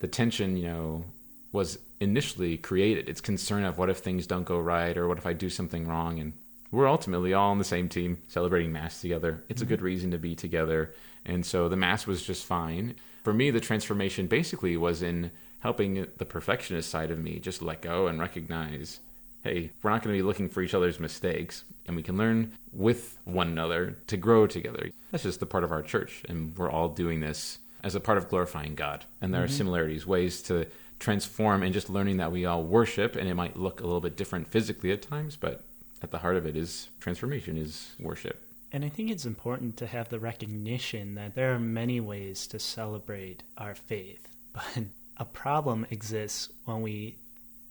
the 0.01 0.09
tension, 0.09 0.57
you 0.57 0.65
know, 0.65 1.05
was 1.53 1.79
initially 2.01 2.59
created. 2.59 3.09
It's 3.09 3.21
concern 3.21 3.65
of 3.65 3.79
what 3.79 3.91
if 3.91 3.99
things 3.99 4.27
don't 4.27 4.45
go 4.45 4.59
right 4.59 4.97
or 4.97 5.09
what 5.09 5.19
if 5.19 5.27
I 5.27 5.33
do 5.33 5.49
something 5.49 5.87
wrong. 5.87 6.19
And 6.19 6.33
we're 6.71 6.89
ultimately 6.89 7.33
all 7.35 7.51
on 7.51 7.59
the 7.59 7.65
same 7.65 7.89
team 7.89 8.19
celebrating 8.29 8.73
Mass 8.73 9.01
together. 9.01 9.45
It's 9.49 9.63
mm-hmm. 9.63 9.69
a 9.69 9.77
good 9.77 9.83
reason 9.83 10.11
to 10.11 10.19
be 10.19 10.35
together. 10.35 10.95
And 11.25 11.47
so 11.47 11.69
the 11.69 11.77
Mass 11.77 12.07
was 12.07 12.25
just 12.25 12.45
fine. 12.45 12.97
For 13.23 13.33
me, 13.33 13.51
the 13.51 13.61
transformation 13.61 14.27
basically 14.27 14.77
was 14.77 15.03
in 15.03 15.31
helping 15.61 16.07
the 16.17 16.25
perfectionist 16.25 16.91
side 16.91 17.11
of 17.13 17.19
me 17.19 17.39
just 17.39 17.63
let 17.63 17.83
go 17.83 18.09
and 18.09 18.19
recognize 18.19 18.99
hey, 19.43 19.73
we're 19.83 19.91
not 19.91 20.03
going 20.03 20.15
to 20.15 20.19
be 20.19 20.27
looking 20.27 20.49
for 20.49 20.63
each 20.63 20.75
other's 20.75 21.01
mistakes, 21.01 21.65
and 21.87 21.97
we 21.97 22.03
can 22.03 22.17
learn 22.17 22.53
with 22.73 23.19
one 23.25 23.49
another 23.49 23.99
to 24.07 24.17
grow 24.17 24.47
together. 24.47 24.91
That's 25.11 25.25
just 25.25 25.41
the 25.41 25.47
part 25.47 25.65
of 25.65 25.73
our 25.73 25.83
church, 25.83 26.23
and 26.29 26.57
we're 26.57 26.71
all 26.71 26.89
doing 26.89 27.21
this 27.21 27.59
as 27.83 27.95
a 27.95 28.01
part 28.01 28.19
of 28.19 28.29
glorifying 28.29 28.75
God. 28.75 29.05
And 29.21 29.35
there 29.35 29.43
mm-hmm. 29.43 29.53
are 29.53 29.57
similarities, 29.57 30.07
ways 30.07 30.43
to 30.43 30.67
transform, 31.01 31.63
and 31.63 31.75
just 31.75 31.91
learning 31.91 32.19
that 32.19 32.33
we 32.33 32.47
all 32.47 32.63
worship, 32.63 33.17
and 33.17 33.29
it 33.29 33.35
might 33.35 33.57
look 33.57 33.81
a 33.81 33.85
little 33.85 34.01
bit 34.01 34.17
different 34.17 34.49
physically 34.49 34.93
at 34.93 35.03
times, 35.03 35.37
but 35.37 35.65
at 36.03 36.11
the 36.11 36.19
heart 36.19 36.37
of 36.37 36.47
it 36.47 36.57
is 36.57 36.89
transformation, 37.01 37.57
is 37.57 37.95
worship. 37.99 38.47
And 38.71 38.85
I 38.85 38.89
think 38.89 39.11
it's 39.11 39.27
important 39.27 39.77
to 39.79 39.87
have 39.87 40.09
the 40.09 40.19
recognition 40.19 41.15
that 41.17 41.35
there 41.35 41.55
are 41.55 41.59
many 41.59 42.01
ways 42.01 42.47
to 42.49 42.59
celebrate 42.59 43.43
our 43.59 43.75
faith, 43.75 44.29
but 44.53 44.85
a 45.17 45.25
problem 45.25 45.87
exists 45.91 46.49
when 46.65 46.81
we 46.81 47.17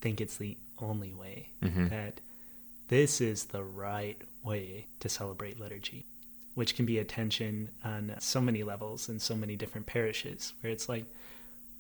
think 0.02 0.20
it's 0.20 0.38
the 0.38 0.58
only 0.82 1.14
way, 1.14 1.50
mm-hmm. 1.64 1.88
that 1.88 2.22
this 2.88 3.22
is 3.22 3.46
the 3.46 3.64
right 3.64 4.22
way 4.44 4.88
to 5.00 5.08
celebrate 5.08 5.60
liturgy, 5.60 6.06
which 6.56 6.76
can 6.76 6.86
be 6.86 7.00
a 7.00 7.04
tension 7.04 7.70
on 7.84 8.14
so 8.20 8.42
many 8.42 8.64
levels 8.64 9.08
in 9.08 9.20
so 9.20 9.36
many 9.36 9.56
different 9.56 9.88
parishes, 9.88 10.54
where 10.62 10.74
it's 10.74 10.90
like, 10.90 11.06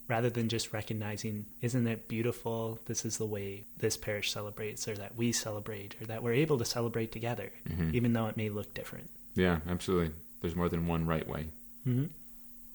rather 0.07 0.29
than 0.29 0.49
just 0.49 0.73
recognizing, 0.73 1.45
isn't 1.61 1.87
it 1.87 2.07
beautiful? 2.07 2.79
This 2.85 3.05
is 3.05 3.17
the 3.17 3.25
way 3.25 3.65
this 3.77 3.97
parish 3.97 4.31
celebrates, 4.31 4.87
or 4.87 4.95
that 4.95 5.15
we 5.15 5.31
celebrate, 5.31 5.95
or 6.01 6.05
that 6.05 6.23
we're 6.23 6.33
able 6.33 6.57
to 6.57 6.65
celebrate 6.65 7.11
together, 7.11 7.51
mm-hmm. 7.69 7.95
even 7.95 8.13
though 8.13 8.27
it 8.27 8.37
may 8.37 8.49
look 8.49 8.73
different. 8.73 9.09
Yeah, 9.35 9.59
absolutely. 9.69 10.13
There's 10.41 10.55
more 10.55 10.69
than 10.69 10.87
one 10.87 11.05
right 11.05 11.27
way. 11.27 11.47
Mm-hmm. 11.87 12.05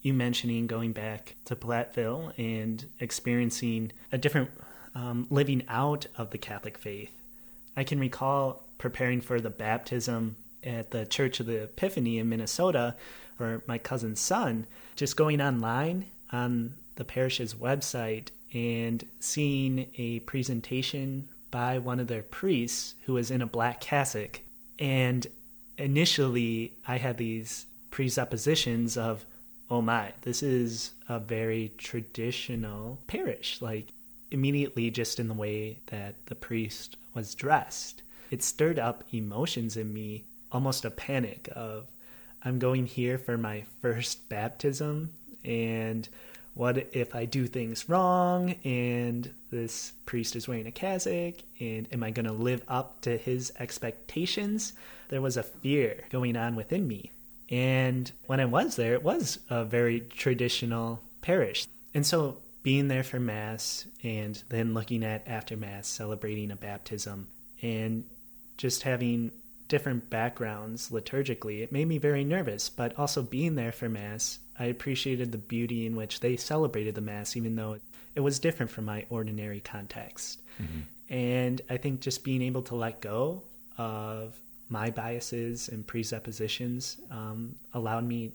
You 0.02 0.14
mentioning 0.14 0.66
going 0.66 0.92
back 0.92 1.34
to 1.46 1.56
Platteville 1.56 2.32
and 2.38 2.86
experiencing 3.00 3.92
a 4.12 4.18
different 4.18 4.50
um, 4.96 5.26
living 5.28 5.62
out 5.68 6.06
of 6.16 6.30
the 6.30 6.38
Catholic 6.38 6.78
faith. 6.78 7.10
I 7.76 7.84
can 7.84 8.00
recall 8.00 8.64
preparing 8.78 9.20
for 9.20 9.40
the 9.40 9.50
baptism 9.50 10.36
at 10.64 10.90
the 10.90 11.04
Church 11.04 11.38
of 11.38 11.46
the 11.46 11.64
Epiphany 11.64 12.18
in 12.18 12.30
Minnesota 12.30 12.94
for 13.36 13.62
my 13.66 13.76
cousin's 13.76 14.20
son, 14.20 14.66
just 14.96 15.16
going 15.16 15.42
online 15.42 16.06
on 16.32 16.74
the 16.96 17.04
parish's 17.04 17.54
website 17.54 18.28
and 18.54 19.04
seeing 19.20 19.86
a 19.98 20.20
presentation 20.20 21.28
by 21.50 21.78
one 21.78 22.00
of 22.00 22.06
their 22.06 22.22
priests 22.22 22.94
who 23.04 23.12
was 23.12 23.30
in 23.30 23.42
a 23.42 23.46
black 23.46 23.80
cassock. 23.80 24.40
And 24.78 25.26
initially, 25.76 26.72
I 26.88 26.96
had 26.96 27.18
these 27.18 27.66
presuppositions 27.90 28.96
of, 28.96 29.26
oh 29.70 29.82
my, 29.82 30.12
this 30.22 30.42
is 30.42 30.92
a 31.06 31.18
very 31.18 31.72
traditional 31.76 32.98
parish. 33.06 33.60
Like, 33.60 33.88
immediately 34.30 34.90
just 34.90 35.20
in 35.20 35.28
the 35.28 35.34
way 35.34 35.78
that 35.86 36.14
the 36.26 36.34
priest 36.34 36.96
was 37.14 37.34
dressed. 37.34 38.02
It 38.30 38.42
stirred 38.42 38.78
up 38.78 39.04
emotions 39.12 39.76
in 39.76 39.92
me, 39.92 40.24
almost 40.50 40.84
a 40.84 40.90
panic 40.90 41.48
of, 41.54 41.86
I'm 42.42 42.58
going 42.58 42.86
here 42.86 43.18
for 43.18 43.36
my 43.36 43.64
first 43.80 44.28
baptism, 44.28 45.12
and 45.44 46.08
what 46.54 46.88
if 46.92 47.14
I 47.14 47.26
do 47.26 47.46
things 47.46 47.86
wrong 47.86 48.54
and 48.64 49.30
this 49.50 49.92
priest 50.06 50.34
is 50.36 50.48
wearing 50.48 50.66
a 50.66 50.72
cassock 50.72 51.34
and 51.60 51.86
am 51.92 52.02
I 52.02 52.10
going 52.10 52.24
to 52.24 52.32
live 52.32 52.62
up 52.66 53.02
to 53.02 53.18
his 53.18 53.52
expectations? 53.58 54.72
There 55.08 55.20
was 55.20 55.36
a 55.36 55.42
fear 55.42 56.04
going 56.08 56.34
on 56.34 56.56
within 56.56 56.88
me. 56.88 57.10
And 57.50 58.10
when 58.26 58.40
I 58.40 58.46
was 58.46 58.76
there, 58.76 58.94
it 58.94 59.02
was 59.02 59.38
a 59.50 59.64
very 59.64 60.00
traditional 60.00 61.02
parish. 61.20 61.66
And 61.92 62.06
so 62.06 62.38
being 62.66 62.88
there 62.88 63.04
for 63.04 63.20
Mass 63.20 63.86
and 64.02 64.42
then 64.48 64.74
looking 64.74 65.04
at 65.04 65.28
after 65.28 65.56
Mass, 65.56 65.86
celebrating 65.86 66.50
a 66.50 66.56
baptism, 66.56 67.28
and 67.62 68.02
just 68.56 68.82
having 68.82 69.30
different 69.68 70.10
backgrounds 70.10 70.90
liturgically, 70.90 71.62
it 71.62 71.70
made 71.70 71.86
me 71.86 71.98
very 71.98 72.24
nervous. 72.24 72.68
But 72.68 72.98
also 72.98 73.22
being 73.22 73.54
there 73.54 73.70
for 73.70 73.88
Mass, 73.88 74.40
I 74.58 74.64
appreciated 74.64 75.30
the 75.30 75.38
beauty 75.38 75.86
in 75.86 75.94
which 75.94 76.18
they 76.18 76.34
celebrated 76.34 76.96
the 76.96 77.00
Mass, 77.00 77.36
even 77.36 77.54
though 77.54 77.78
it 78.16 78.20
was 78.20 78.40
different 78.40 78.72
from 78.72 78.86
my 78.86 79.06
ordinary 79.10 79.60
context. 79.60 80.40
Mm-hmm. 80.60 81.14
And 81.14 81.62
I 81.70 81.76
think 81.76 82.00
just 82.00 82.24
being 82.24 82.42
able 82.42 82.62
to 82.62 82.74
let 82.74 83.00
go 83.00 83.44
of 83.78 84.36
my 84.68 84.90
biases 84.90 85.68
and 85.68 85.86
presuppositions 85.86 86.96
um, 87.12 87.54
allowed 87.74 88.02
me 88.02 88.32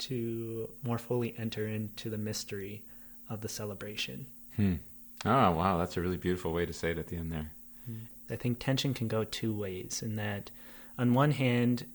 to 0.00 0.68
more 0.82 0.98
fully 0.98 1.34
enter 1.38 1.66
into 1.66 2.10
the 2.10 2.18
mystery 2.18 2.82
of 3.30 3.40
the 3.40 3.48
celebration. 3.48 4.26
Hmm. 4.56 4.74
Oh, 5.24 5.52
wow. 5.52 5.78
That's 5.78 5.96
a 5.96 6.00
really 6.02 6.16
beautiful 6.18 6.52
way 6.52 6.66
to 6.66 6.72
say 6.72 6.90
it 6.90 6.98
at 6.98 7.06
the 7.06 7.16
end 7.16 7.32
there. 7.32 7.50
I 8.30 8.36
think 8.36 8.58
tension 8.58 8.94
can 8.94 9.08
go 9.08 9.24
two 9.24 9.52
ways 9.52 10.02
in 10.02 10.16
that, 10.16 10.50
on 10.98 11.14
one 11.14 11.32
hand, 11.32 11.86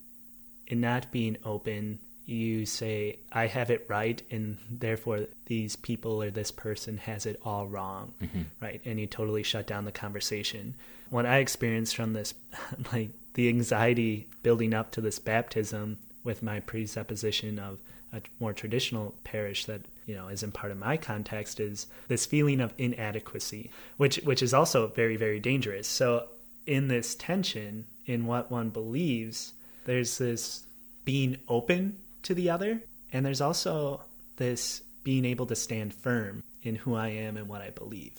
in 0.68 0.82
not 0.82 1.12
being 1.12 1.38
open, 1.46 2.00
you 2.26 2.66
say, 2.66 3.20
I 3.32 3.48
have 3.48 3.70
it 3.70 3.86
right, 3.88 4.22
and 4.32 4.58
therefore 4.70 5.28
these 5.46 5.76
people 5.76 6.22
or 6.22 6.32
this 6.32 6.52
person 6.52 6.98
has 6.98 7.26
it 7.26 7.40
all 7.46 7.68
wrong, 7.68 8.14
mm-hmm. 8.22 8.42
right? 8.60 8.82
And 8.84 9.00
you 9.00 9.08
totally 9.08 9.44
shut 9.44 9.68
down 9.68 9.86
the 9.86 9.92
conversation. 9.92 10.76
What 11.10 11.26
I 11.26 11.38
experienced 11.38 11.96
from 11.96 12.14
this, 12.14 12.34
like 12.92 13.12
the 13.36 13.48
anxiety 13.48 14.28
building 14.44 14.74
up 14.74 14.92
to 14.92 15.02
this 15.02 15.20
baptism 15.20 16.00
with 16.24 16.42
my 16.42 16.60
presupposition 16.60 17.60
of 17.60 17.78
a 18.16 18.22
more 18.40 18.54
traditional 18.54 19.14
parish 19.24 19.66
that 19.66 19.82
you 20.06 20.16
know 20.16 20.28
isn't 20.30 20.54
part 20.54 20.72
of 20.72 20.78
my 20.78 20.98
context 20.98 21.60
is 21.60 21.88
this 22.08 22.26
feeling 22.26 22.62
of 22.62 22.74
inadequacy 22.78 23.70
which 23.98 24.18
which 24.18 24.42
is 24.42 24.54
also 24.54 24.88
very 24.88 25.18
very 25.18 25.40
dangerous 25.40 25.88
so 25.88 26.28
in 26.66 26.88
this 26.88 27.16
tension 27.16 27.86
in 28.06 28.26
what 28.26 28.50
one 28.50 28.70
believes 28.70 29.54
there's 29.86 30.18
this 30.18 30.64
being 31.04 31.38
open 31.48 31.98
to 32.24 32.34
the 32.34 32.50
other 32.50 32.82
and 33.12 33.26
there's 33.26 33.42
also 33.42 34.02
this 34.38 34.82
being 35.04 35.26
able 35.26 35.46
to 35.46 35.56
stand 35.56 35.94
firm 35.94 36.42
in 36.64 36.76
who 36.76 36.96
I 36.96 37.10
am 37.10 37.38
and 37.38 37.48
what 37.48 37.62
I 37.62 37.70
believe 37.70 38.14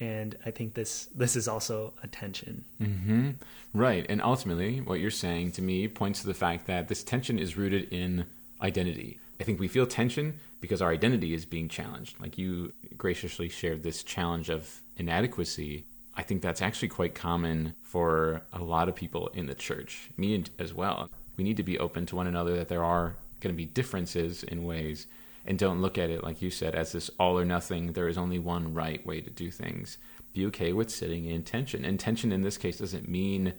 and 0.00 0.36
I 0.46 0.50
think 0.50 0.74
this 0.74 1.08
this 1.14 1.36
is 1.36 1.46
also 1.46 1.92
a 2.02 2.06
tension. 2.06 2.64
Mm-hmm. 2.80 3.30
Right, 3.74 4.06
and 4.08 4.22
ultimately, 4.22 4.80
what 4.80 4.98
you're 4.98 5.10
saying 5.10 5.52
to 5.52 5.62
me 5.62 5.86
points 5.88 6.22
to 6.22 6.26
the 6.26 6.32
fact 6.32 6.66
that 6.68 6.88
this 6.88 7.04
tension 7.04 7.38
is 7.38 7.58
rooted 7.58 7.92
in 7.92 8.24
identity 8.62 9.18
I 9.40 9.42
think 9.42 9.58
we 9.58 9.68
feel 9.68 9.86
tension 9.86 10.38
because 10.60 10.82
our 10.82 10.92
identity 10.92 11.32
is 11.32 11.46
being 11.46 11.68
challenged. 11.68 12.20
Like 12.20 12.36
you 12.36 12.72
graciously 12.98 13.48
shared 13.48 13.82
this 13.82 14.02
challenge 14.02 14.50
of 14.50 14.82
inadequacy. 14.98 15.86
I 16.14 16.22
think 16.22 16.42
that's 16.42 16.60
actually 16.60 16.88
quite 16.88 17.14
common 17.14 17.74
for 17.82 18.42
a 18.52 18.62
lot 18.62 18.90
of 18.90 18.94
people 18.94 19.28
in 19.28 19.46
the 19.46 19.54
church, 19.54 20.10
me 20.18 20.44
as 20.58 20.74
well. 20.74 21.08
We 21.38 21.44
need 21.44 21.56
to 21.56 21.62
be 21.62 21.78
open 21.78 22.04
to 22.06 22.16
one 22.16 22.26
another 22.26 22.54
that 22.56 22.68
there 22.68 22.84
are 22.84 23.16
going 23.40 23.54
to 23.54 23.56
be 23.56 23.64
differences 23.64 24.42
in 24.42 24.64
ways 24.64 25.06
and 25.46 25.58
don't 25.58 25.80
look 25.80 25.96
at 25.96 26.10
it, 26.10 26.22
like 26.22 26.42
you 26.42 26.50
said, 26.50 26.74
as 26.74 26.92
this 26.92 27.10
all 27.18 27.38
or 27.38 27.46
nothing. 27.46 27.94
There 27.94 28.08
is 28.08 28.18
only 28.18 28.38
one 28.38 28.74
right 28.74 29.04
way 29.06 29.22
to 29.22 29.30
do 29.30 29.50
things. 29.50 29.96
Be 30.34 30.44
okay 30.46 30.74
with 30.74 30.90
sitting 30.90 31.24
in 31.24 31.44
tension. 31.44 31.86
And 31.86 31.98
tension 31.98 32.30
in 32.30 32.42
this 32.42 32.58
case 32.58 32.76
doesn't 32.76 33.08
mean 33.08 33.54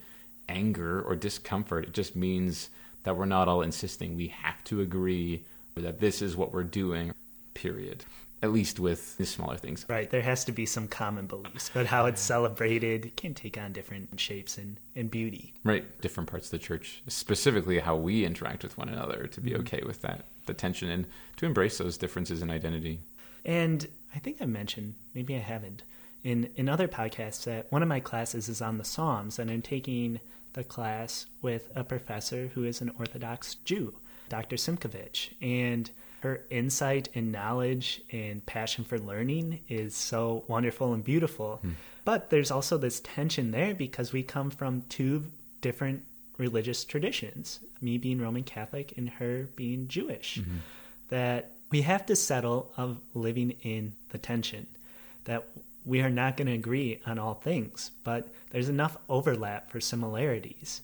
anger 0.47 1.01
or 1.01 1.15
discomfort, 1.15 1.85
it 1.85 1.93
just 1.93 2.15
means 2.15 2.69
that 3.01 3.17
we're 3.17 3.25
not 3.25 3.47
all 3.47 3.63
insisting 3.63 4.15
we 4.15 4.27
have 4.27 4.63
to 4.65 4.81
agree 4.81 5.43
that 5.75 5.99
this 5.99 6.21
is 6.21 6.35
what 6.35 6.53
we're 6.53 6.63
doing, 6.63 7.13
period. 7.53 8.05
At 8.43 8.51
least 8.51 8.79
with 8.79 9.17
the 9.17 9.25
smaller 9.27 9.55
things. 9.55 9.85
Right. 9.87 10.09
There 10.09 10.23
has 10.23 10.45
to 10.45 10.51
be 10.51 10.65
some 10.65 10.87
common 10.87 11.27
beliefs, 11.27 11.69
but 11.71 11.85
how 11.85 12.07
it's 12.07 12.21
celebrated 12.21 13.15
can 13.15 13.35
take 13.35 13.55
on 13.55 13.71
different 13.71 14.19
shapes 14.19 14.57
and, 14.57 14.79
and 14.95 15.11
beauty. 15.11 15.53
Right. 15.63 16.01
Different 16.01 16.27
parts 16.27 16.47
of 16.47 16.51
the 16.51 16.65
church, 16.65 17.03
specifically 17.07 17.77
how 17.77 17.95
we 17.95 18.25
interact 18.25 18.63
with 18.63 18.79
one 18.79 18.89
another, 18.89 19.27
to 19.27 19.41
be 19.41 19.51
mm-hmm. 19.51 19.61
okay 19.61 19.83
with 19.85 20.01
that, 20.01 20.25
the 20.47 20.55
tension, 20.55 20.89
and 20.89 21.05
to 21.37 21.45
embrace 21.45 21.77
those 21.77 21.97
differences 21.97 22.41
in 22.41 22.49
identity. 22.49 23.01
And 23.45 23.87
I 24.15 24.17
think 24.17 24.37
I 24.41 24.45
mentioned, 24.45 24.95
maybe 25.13 25.35
I 25.35 25.39
haven't, 25.39 25.83
in, 26.23 26.49
in 26.55 26.67
other 26.67 26.87
podcasts 26.87 27.43
that 27.43 27.71
one 27.71 27.83
of 27.83 27.89
my 27.89 27.99
classes 27.99 28.49
is 28.49 28.59
on 28.59 28.79
the 28.79 28.83
Psalms, 28.83 29.37
and 29.37 29.51
I'm 29.51 29.61
taking 29.61 30.19
the 30.53 30.63
class 30.63 31.27
with 31.43 31.69
a 31.75 31.83
professor 31.83 32.47
who 32.55 32.63
is 32.63 32.81
an 32.81 32.91
Orthodox 32.97 33.55
Jew, 33.65 33.95
Dr. 34.31 34.55
Simkovich. 34.55 35.33
And 35.41 35.91
her 36.21 36.41
insight 36.49 37.09
and 37.13 37.31
knowledge 37.31 38.01
and 38.11 38.45
passion 38.45 38.85
for 38.85 38.97
learning 38.97 39.59
is 39.67 39.93
so 39.93 40.45
wonderful 40.47 40.93
and 40.93 41.03
beautiful. 41.03 41.57
Hmm. 41.57 41.71
But 42.05 42.29
there's 42.29 42.49
also 42.49 42.77
this 42.77 43.01
tension 43.01 43.51
there 43.51 43.75
because 43.75 44.13
we 44.13 44.23
come 44.23 44.49
from 44.49 44.83
two 44.83 45.25
different 45.59 46.03
religious 46.37 46.85
traditions 46.85 47.59
me 47.81 47.97
being 47.97 48.21
Roman 48.21 48.43
Catholic 48.43 48.93
and 48.97 49.09
her 49.09 49.49
being 49.55 49.87
Jewish. 49.87 50.37
Mm-hmm. 50.39 50.57
That 51.09 51.51
we 51.69 51.81
have 51.81 52.05
to 52.05 52.15
settle 52.15 52.71
of 52.77 53.01
living 53.13 53.51
in 53.63 53.93
the 54.09 54.17
tension. 54.17 54.67
That 55.25 55.47
we 55.83 56.01
are 56.01 56.09
not 56.09 56.37
going 56.37 56.47
to 56.47 56.53
agree 56.53 57.01
on 57.05 57.19
all 57.19 57.33
things, 57.33 57.91
but 58.03 58.29
there's 58.51 58.69
enough 58.69 58.97
overlap 59.09 59.71
for 59.71 59.81
similarities. 59.81 60.81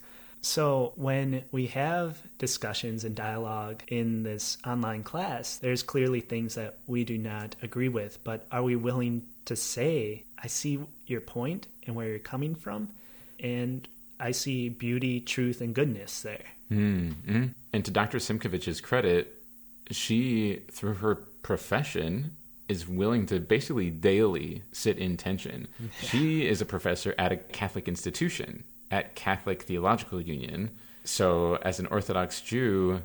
So, 0.48 0.94
when 0.96 1.44
we 1.51 1.68
have 1.68 2.18
discussions 2.38 3.04
and 3.04 3.13
dialogue 3.13 3.84
in 3.89 4.24
this 4.24 4.58
online 4.66 5.04
class, 5.04 5.58
there's 5.58 5.84
clearly 5.84 6.22
things 6.22 6.56
that 6.56 6.77
we 6.88 7.04
do 7.04 7.18
not 7.18 7.58
agree 7.62 7.89
with, 7.89 8.24
but 8.24 8.48
are 8.50 8.63
we 8.63 8.77
willing 8.77 9.24
to 9.44 9.58
say, 9.58 10.24
I 10.42 10.48
see 10.48 10.80
your 11.06 11.20
point 11.20 11.68
and 11.86 11.98
where 11.98 12.08
you're 12.08 12.20
coming 12.20 12.56
from, 12.56 12.88
and 13.42 13.86
I 14.22 14.32
see 14.32 14.70
beauty, 14.70 15.20
truth, 15.20 15.60
and 15.60 15.75
goodness 15.75 16.22
there? 16.22 16.46
Mm-hmm. 16.72 17.48
And 17.74 17.86
to 17.86 17.92
Dr. 17.92 18.18
Simkovich's 18.18 18.80
credit, 18.80 19.44
she, 19.92 20.62
through 20.72 20.96
her 20.96 21.16
profession, 21.16 22.38
is 22.70 22.88
willing 22.88 23.25
to 23.25 23.42
basically 23.42 23.89
daily 23.89 24.63
sit 24.72 24.98
in 24.98 25.18
tension. 25.18 25.68
she 26.01 26.48
is 26.48 26.62
a 26.62 26.66
professor 26.66 27.13
at 27.18 27.34
a 27.34 27.38
Catholic 27.38 27.89
institution, 27.89 28.63
at 28.91 29.15
Catholic 29.15 29.63
Theological 29.63 30.22
Union. 30.22 30.72
So, 31.03 31.58
as 31.62 31.79
an 31.79 31.88
Orthodox 31.88 32.41
Jew, 32.41 33.01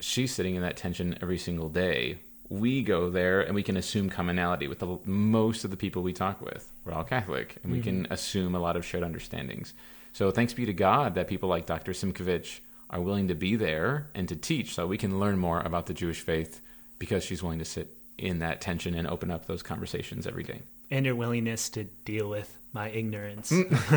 she's 0.00 0.32
sitting 0.34 0.54
in 0.54 0.62
that 0.62 0.76
tension 0.76 1.18
every 1.20 1.38
single 1.38 1.68
day. 1.68 2.18
We 2.48 2.82
go 2.82 3.10
there 3.10 3.40
and 3.40 3.54
we 3.54 3.62
can 3.62 3.76
assume 3.76 4.10
commonality 4.10 4.68
with 4.68 4.78
the, 4.78 4.98
most 5.04 5.64
of 5.64 5.70
the 5.70 5.76
people 5.76 6.02
we 6.02 6.12
talk 6.12 6.40
with. 6.40 6.70
We're 6.84 6.92
all 6.92 7.04
Catholic, 7.04 7.56
and 7.62 7.64
mm-hmm. 7.64 7.72
we 7.72 7.80
can 7.80 8.02
mm-hmm. 8.04 8.12
assume 8.12 8.54
a 8.54 8.60
lot 8.60 8.76
of 8.76 8.84
shared 8.84 9.04
understandings. 9.04 9.74
So, 10.12 10.30
thanks 10.30 10.52
be 10.52 10.66
to 10.66 10.72
God 10.72 11.14
that 11.14 11.28
people 11.28 11.48
like 11.48 11.66
Dr. 11.66 11.92
Simkovich 11.92 12.60
are 12.90 13.00
willing 13.00 13.28
to 13.28 13.34
be 13.34 13.56
there 13.56 14.08
and 14.14 14.28
to 14.28 14.36
teach 14.36 14.74
so 14.74 14.86
we 14.86 14.98
can 14.98 15.18
learn 15.18 15.38
more 15.38 15.60
about 15.60 15.86
the 15.86 15.94
Jewish 15.94 16.20
faith 16.20 16.60
because 16.98 17.24
she's 17.24 17.42
willing 17.42 17.58
to 17.58 17.64
sit 17.64 17.96
in 18.18 18.38
that 18.40 18.60
tension 18.60 18.94
and 18.94 19.08
open 19.08 19.30
up 19.30 19.46
those 19.46 19.62
conversations 19.62 20.26
every 20.26 20.42
day. 20.42 20.60
And 20.90 21.06
your 21.06 21.14
willingness 21.14 21.70
to 21.70 21.84
deal 22.04 22.28
with 22.28 22.58
my 22.72 22.90
ignorance. 22.90 23.52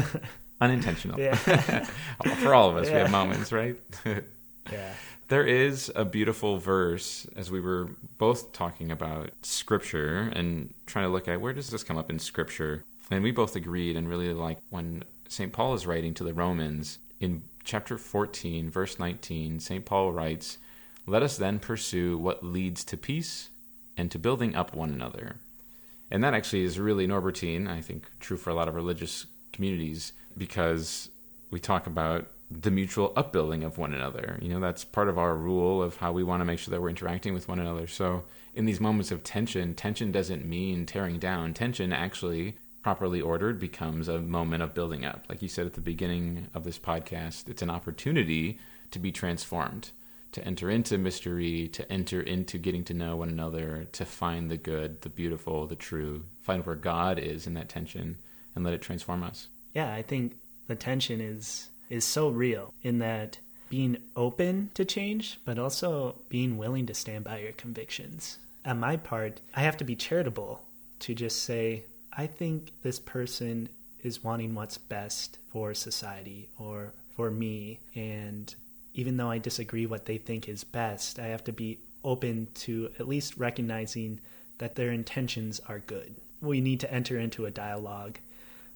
Unintentional. 0.61 1.19
Yeah. 1.19 1.35
For 2.37 2.53
all 2.53 2.69
of 2.69 2.77
us, 2.77 2.87
yeah. 2.87 2.93
we 2.93 2.99
have 3.01 3.11
moments, 3.11 3.51
right? 3.51 3.75
yeah. 4.71 4.93
There 5.27 5.45
is 5.45 5.91
a 5.95 6.05
beautiful 6.05 6.59
verse 6.59 7.25
as 7.35 7.49
we 7.49 7.59
were 7.59 7.89
both 8.17 8.53
talking 8.53 8.91
about 8.91 9.31
scripture 9.41 10.31
and 10.33 10.73
trying 10.85 11.05
to 11.05 11.11
look 11.11 11.27
at 11.27 11.41
where 11.41 11.53
does 11.53 11.69
this 11.69 11.83
come 11.83 11.97
up 11.97 12.09
in 12.09 12.19
scripture. 12.19 12.83
And 13.09 13.23
we 13.23 13.31
both 13.31 13.55
agreed 13.55 13.95
and 13.95 14.07
really 14.07 14.33
like 14.33 14.59
when 14.69 15.03
St. 15.27 15.51
Paul 15.51 15.73
is 15.73 15.87
writing 15.87 16.13
to 16.15 16.23
the 16.23 16.33
Romans 16.33 16.99
in 17.19 17.43
chapter 17.63 17.97
14, 17.97 18.69
verse 18.69 18.99
19, 18.99 19.59
St. 19.59 19.85
Paul 19.85 20.11
writes, 20.11 20.59
Let 21.07 21.23
us 21.23 21.37
then 21.37 21.59
pursue 21.59 22.17
what 22.17 22.45
leads 22.45 22.83
to 22.85 22.97
peace 22.97 23.49
and 23.97 24.11
to 24.11 24.19
building 24.19 24.55
up 24.55 24.75
one 24.75 24.91
another. 24.91 25.37
And 26.11 26.23
that 26.23 26.35
actually 26.35 26.63
is 26.63 26.79
really 26.79 27.07
Norbertine, 27.07 27.67
I 27.67 27.81
think 27.81 28.11
true 28.19 28.37
for 28.37 28.51
a 28.51 28.53
lot 28.53 28.67
of 28.67 28.75
religious 28.75 29.25
communities, 29.51 30.13
because 30.37 31.09
we 31.51 31.59
talk 31.59 31.87
about 31.87 32.27
the 32.51 32.71
mutual 32.71 33.11
upbuilding 33.15 33.63
of 33.63 33.77
one 33.77 33.93
another. 33.93 34.37
You 34.41 34.49
know, 34.49 34.59
that's 34.59 34.85
part 34.85 35.09
of 35.09 35.17
our 35.17 35.35
rule 35.35 35.81
of 35.81 35.97
how 35.97 36.11
we 36.11 36.23
want 36.23 36.41
to 36.41 36.45
make 36.45 36.59
sure 36.59 36.71
that 36.71 36.81
we're 36.81 36.89
interacting 36.89 37.33
with 37.33 37.47
one 37.47 37.59
another. 37.59 37.87
So, 37.87 38.23
in 38.53 38.65
these 38.65 38.79
moments 38.79 39.11
of 39.11 39.23
tension, 39.23 39.73
tension 39.73 40.11
doesn't 40.11 40.45
mean 40.45 40.85
tearing 40.85 41.19
down. 41.19 41.53
Tension 41.53 41.91
actually, 41.91 42.55
properly 42.83 43.19
ordered, 43.19 43.59
becomes 43.59 44.07
a 44.07 44.21
moment 44.21 44.63
of 44.63 44.73
building 44.73 45.03
up. 45.03 45.25
Like 45.27 45.41
you 45.41 45.49
said 45.49 45.65
at 45.65 45.73
the 45.73 45.81
beginning 45.81 46.47
of 46.53 46.63
this 46.63 46.79
podcast, 46.79 47.49
it's 47.49 47.61
an 47.61 47.69
opportunity 47.69 48.59
to 48.91 48.99
be 48.99 49.11
transformed 49.11 49.91
to 50.35 50.45
enter 50.45 50.69
into 50.69 50.97
mystery, 50.97 51.69
to 51.69 51.89
enter 51.89 52.21
into 52.21 52.57
getting 52.57 52.83
to 52.83 52.93
know 52.93 53.15
one 53.15 53.29
another, 53.29 53.87
to 53.93 54.03
find 54.03 54.51
the 54.51 54.57
good, 54.57 54.99
the 54.99 55.09
beautiful, 55.09 55.65
the 55.65 55.77
true, 55.77 56.25
find 56.41 56.65
where 56.65 56.75
God 56.75 57.17
is 57.17 57.47
in 57.47 57.53
that 57.53 57.69
tension 57.69 58.17
and 58.53 58.65
let 58.65 58.73
it 58.73 58.81
transform 58.81 59.23
us. 59.23 59.47
Yeah, 59.75 59.93
I 59.93 60.01
think 60.01 60.37
the 60.67 60.75
tension 60.75 61.21
is 61.21 61.69
is 61.89 62.03
so 62.03 62.29
real 62.29 62.73
in 62.81 62.97
that 62.99 63.37
being 63.69 63.97
open 64.15 64.71
to 64.73 64.85
change, 64.85 65.37
but 65.45 65.59
also 65.59 66.15
being 66.29 66.57
willing 66.57 66.87
to 66.87 66.93
stand 66.93 67.23
by 67.25 67.39
your 67.39 67.51
convictions. 67.51 68.39
On 68.65 68.79
my 68.79 68.97
part, 68.97 69.41
I 69.53 69.61
have 69.61 69.77
to 69.77 69.83
be 69.83 69.95
charitable 69.95 70.61
to 70.99 71.13
just 71.13 71.43
say, 71.43 71.83
I 72.11 72.25
think 72.25 72.71
this 72.81 72.99
person 72.99 73.69
is 74.01 74.23
wanting 74.23 74.55
what's 74.55 74.77
best 74.77 75.37
for 75.49 75.73
society 75.73 76.49
or 76.57 76.93
for 77.15 77.29
me, 77.29 77.79
and 77.93 78.53
even 78.93 79.17
though 79.17 79.29
I 79.29 79.37
disagree 79.37 79.85
what 79.85 80.05
they 80.05 80.17
think 80.17 80.47
is 80.47 80.63
best, 80.63 81.19
I 81.19 81.27
have 81.27 81.43
to 81.43 81.53
be 81.53 81.79
open 82.03 82.47
to 82.55 82.89
at 82.99 83.07
least 83.07 83.37
recognizing 83.37 84.21
that 84.57 84.75
their 84.75 84.91
intentions 84.91 85.59
are 85.67 85.79
good. 85.79 86.15
We 86.41 86.61
need 86.61 86.79
to 86.79 86.93
enter 86.93 87.19
into 87.19 87.45
a 87.45 87.51
dialogue 87.51 88.19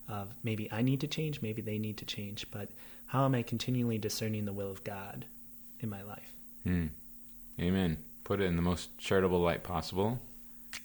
of 0.10 0.34
maybe 0.43 0.72
I 0.72 0.82
need 0.82 1.02
to 1.02 1.08
change, 1.08 1.41
maybe 1.41 1.62
they 1.62 1.78
need 1.78 1.98
to 1.98 2.06
change, 2.06 2.48
but 2.52 2.69
how 3.08 3.26
am 3.26 3.36
I 3.36 3.43
continually 3.43 3.98
discerning 3.98 4.45
the 4.45 4.54
will 4.54 4.72
of 4.72 4.84
God 4.84 5.26
in 5.80 5.89
my 5.89 6.04
life? 6.04 6.34
Hmm. 6.63 6.88
Amen. 7.60 7.98
Put 8.24 8.41
it 8.41 8.45
in 8.45 8.56
the 8.56 8.62
most 8.62 8.98
charitable 8.98 9.39
light 9.39 9.63
possible 9.63 10.19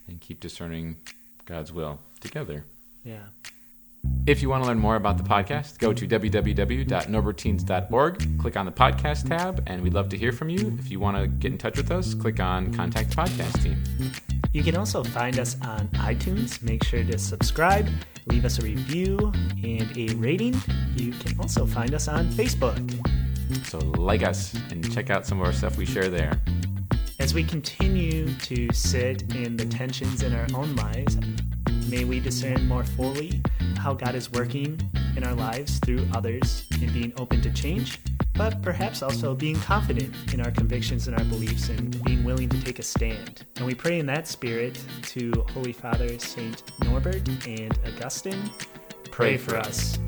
and 0.09 0.21
keep 0.21 0.41
discerning 0.41 0.97
God's 1.45 1.73
will 1.73 2.01
together. 2.21 2.65
Yeah. 3.05 3.25
If 4.27 4.43
you 4.43 4.49
want 4.49 4.65
to 4.65 4.69
learn 4.69 4.79
more 4.79 4.97
about 4.97 5.19
the 5.19 5.25
podcast, 5.25 5.79
go 5.79 5.93
to 5.93 6.07
www.norbertines.org, 6.07 8.41
click 8.41 8.57
on 8.57 8.67
the 8.67 8.73
podcast 8.73 9.29
tab, 9.29 9.63
and 9.67 9.83
we'd 9.83 9.95
love 9.95 10.09
to 10.11 10.19
hear 10.19 10.33
from 10.33 10.49
you. 10.49 10.77
If 10.79 10.91
you 10.91 10.99
want 10.99 11.19
to 11.19 11.27
get 11.27 11.53
in 11.53 11.59
touch 11.59 11.77
with 11.77 11.91
us, 11.91 12.15
click 12.15 12.41
on 12.41 12.73
Contact 12.73 13.11
Podcast 13.11 13.63
Team. 13.63 13.83
You 14.53 14.63
can 14.63 14.77
also 14.77 15.05
find 15.05 15.39
us 15.39 15.57
on 15.63 15.89
iTunes. 15.89 16.63
Make 16.63 16.85
sure 16.85 17.05
to 17.05 17.19
subscribe, 17.19 17.87
leave 18.27 18.45
us 18.45 18.59
a 18.59 18.63
review, 18.63 19.33
and 19.63 19.97
a 19.97 20.15
rating. 20.17 20.55
You 20.97 21.13
can 21.13 21.39
also 21.39 21.67
find 21.67 21.95
us 21.95 22.09
on 22.09 22.29
Facebook. 22.29 22.79
So, 23.67 23.79
like 23.79 24.23
us 24.23 24.55
and 24.71 24.93
check 24.93 25.11
out 25.11 25.27
some 25.27 25.41
of 25.41 25.47
our 25.47 25.53
stuff 25.53 25.77
we 25.77 25.85
share 25.85 26.09
there. 26.09 26.41
As 27.21 27.35
we 27.35 27.45
continue 27.45 28.33
to 28.35 28.73
sit 28.73 29.35
in 29.35 29.57
the 29.57 29.67
tensions 29.67 30.23
in 30.23 30.35
our 30.35 30.47
own 30.55 30.75
lives, 30.77 31.17
may 31.89 32.05
we 32.05 32.21
discern 32.21 32.67
more 32.67 32.85
fully 32.85 33.43
how 33.79 33.95
God 33.95 34.15
is 34.15 34.33
working 34.33 34.81
in 35.17 35.25
our 35.25 35.35
lives 35.35 35.79
through 35.79 36.07
others 36.13 36.67
and 36.73 36.93
being 36.93 37.13
open 37.17 37.41
to 37.43 37.53
change, 37.53 38.01
but 38.35 38.61
perhaps 38.63 39.03
also 39.03 39.35
being 39.35 39.57
confident 39.57 40.15
in 40.33 40.41
our 40.41 40.51
convictions 40.51 41.09
and 41.09 41.17
our 41.17 41.25
beliefs 41.25 41.69
and 41.69 42.03
being 42.05 42.25
willing 42.25 42.49
to 42.49 42.61
take 42.63 42.79
a 42.79 42.83
stand. 42.83 43.47
And 43.57 43.67
we 43.67 43.75
pray 43.75 43.99
in 43.99 44.07
that 44.07 44.27
spirit 44.27 44.79
to 45.03 45.33
Holy 45.53 45.73
Father 45.73 46.19
Saint 46.19 46.63
Norbert 46.85 47.29
and 47.47 47.79
Augustine. 47.87 48.51
Pray 49.11 49.37
for 49.37 49.57
us. 49.57 49.99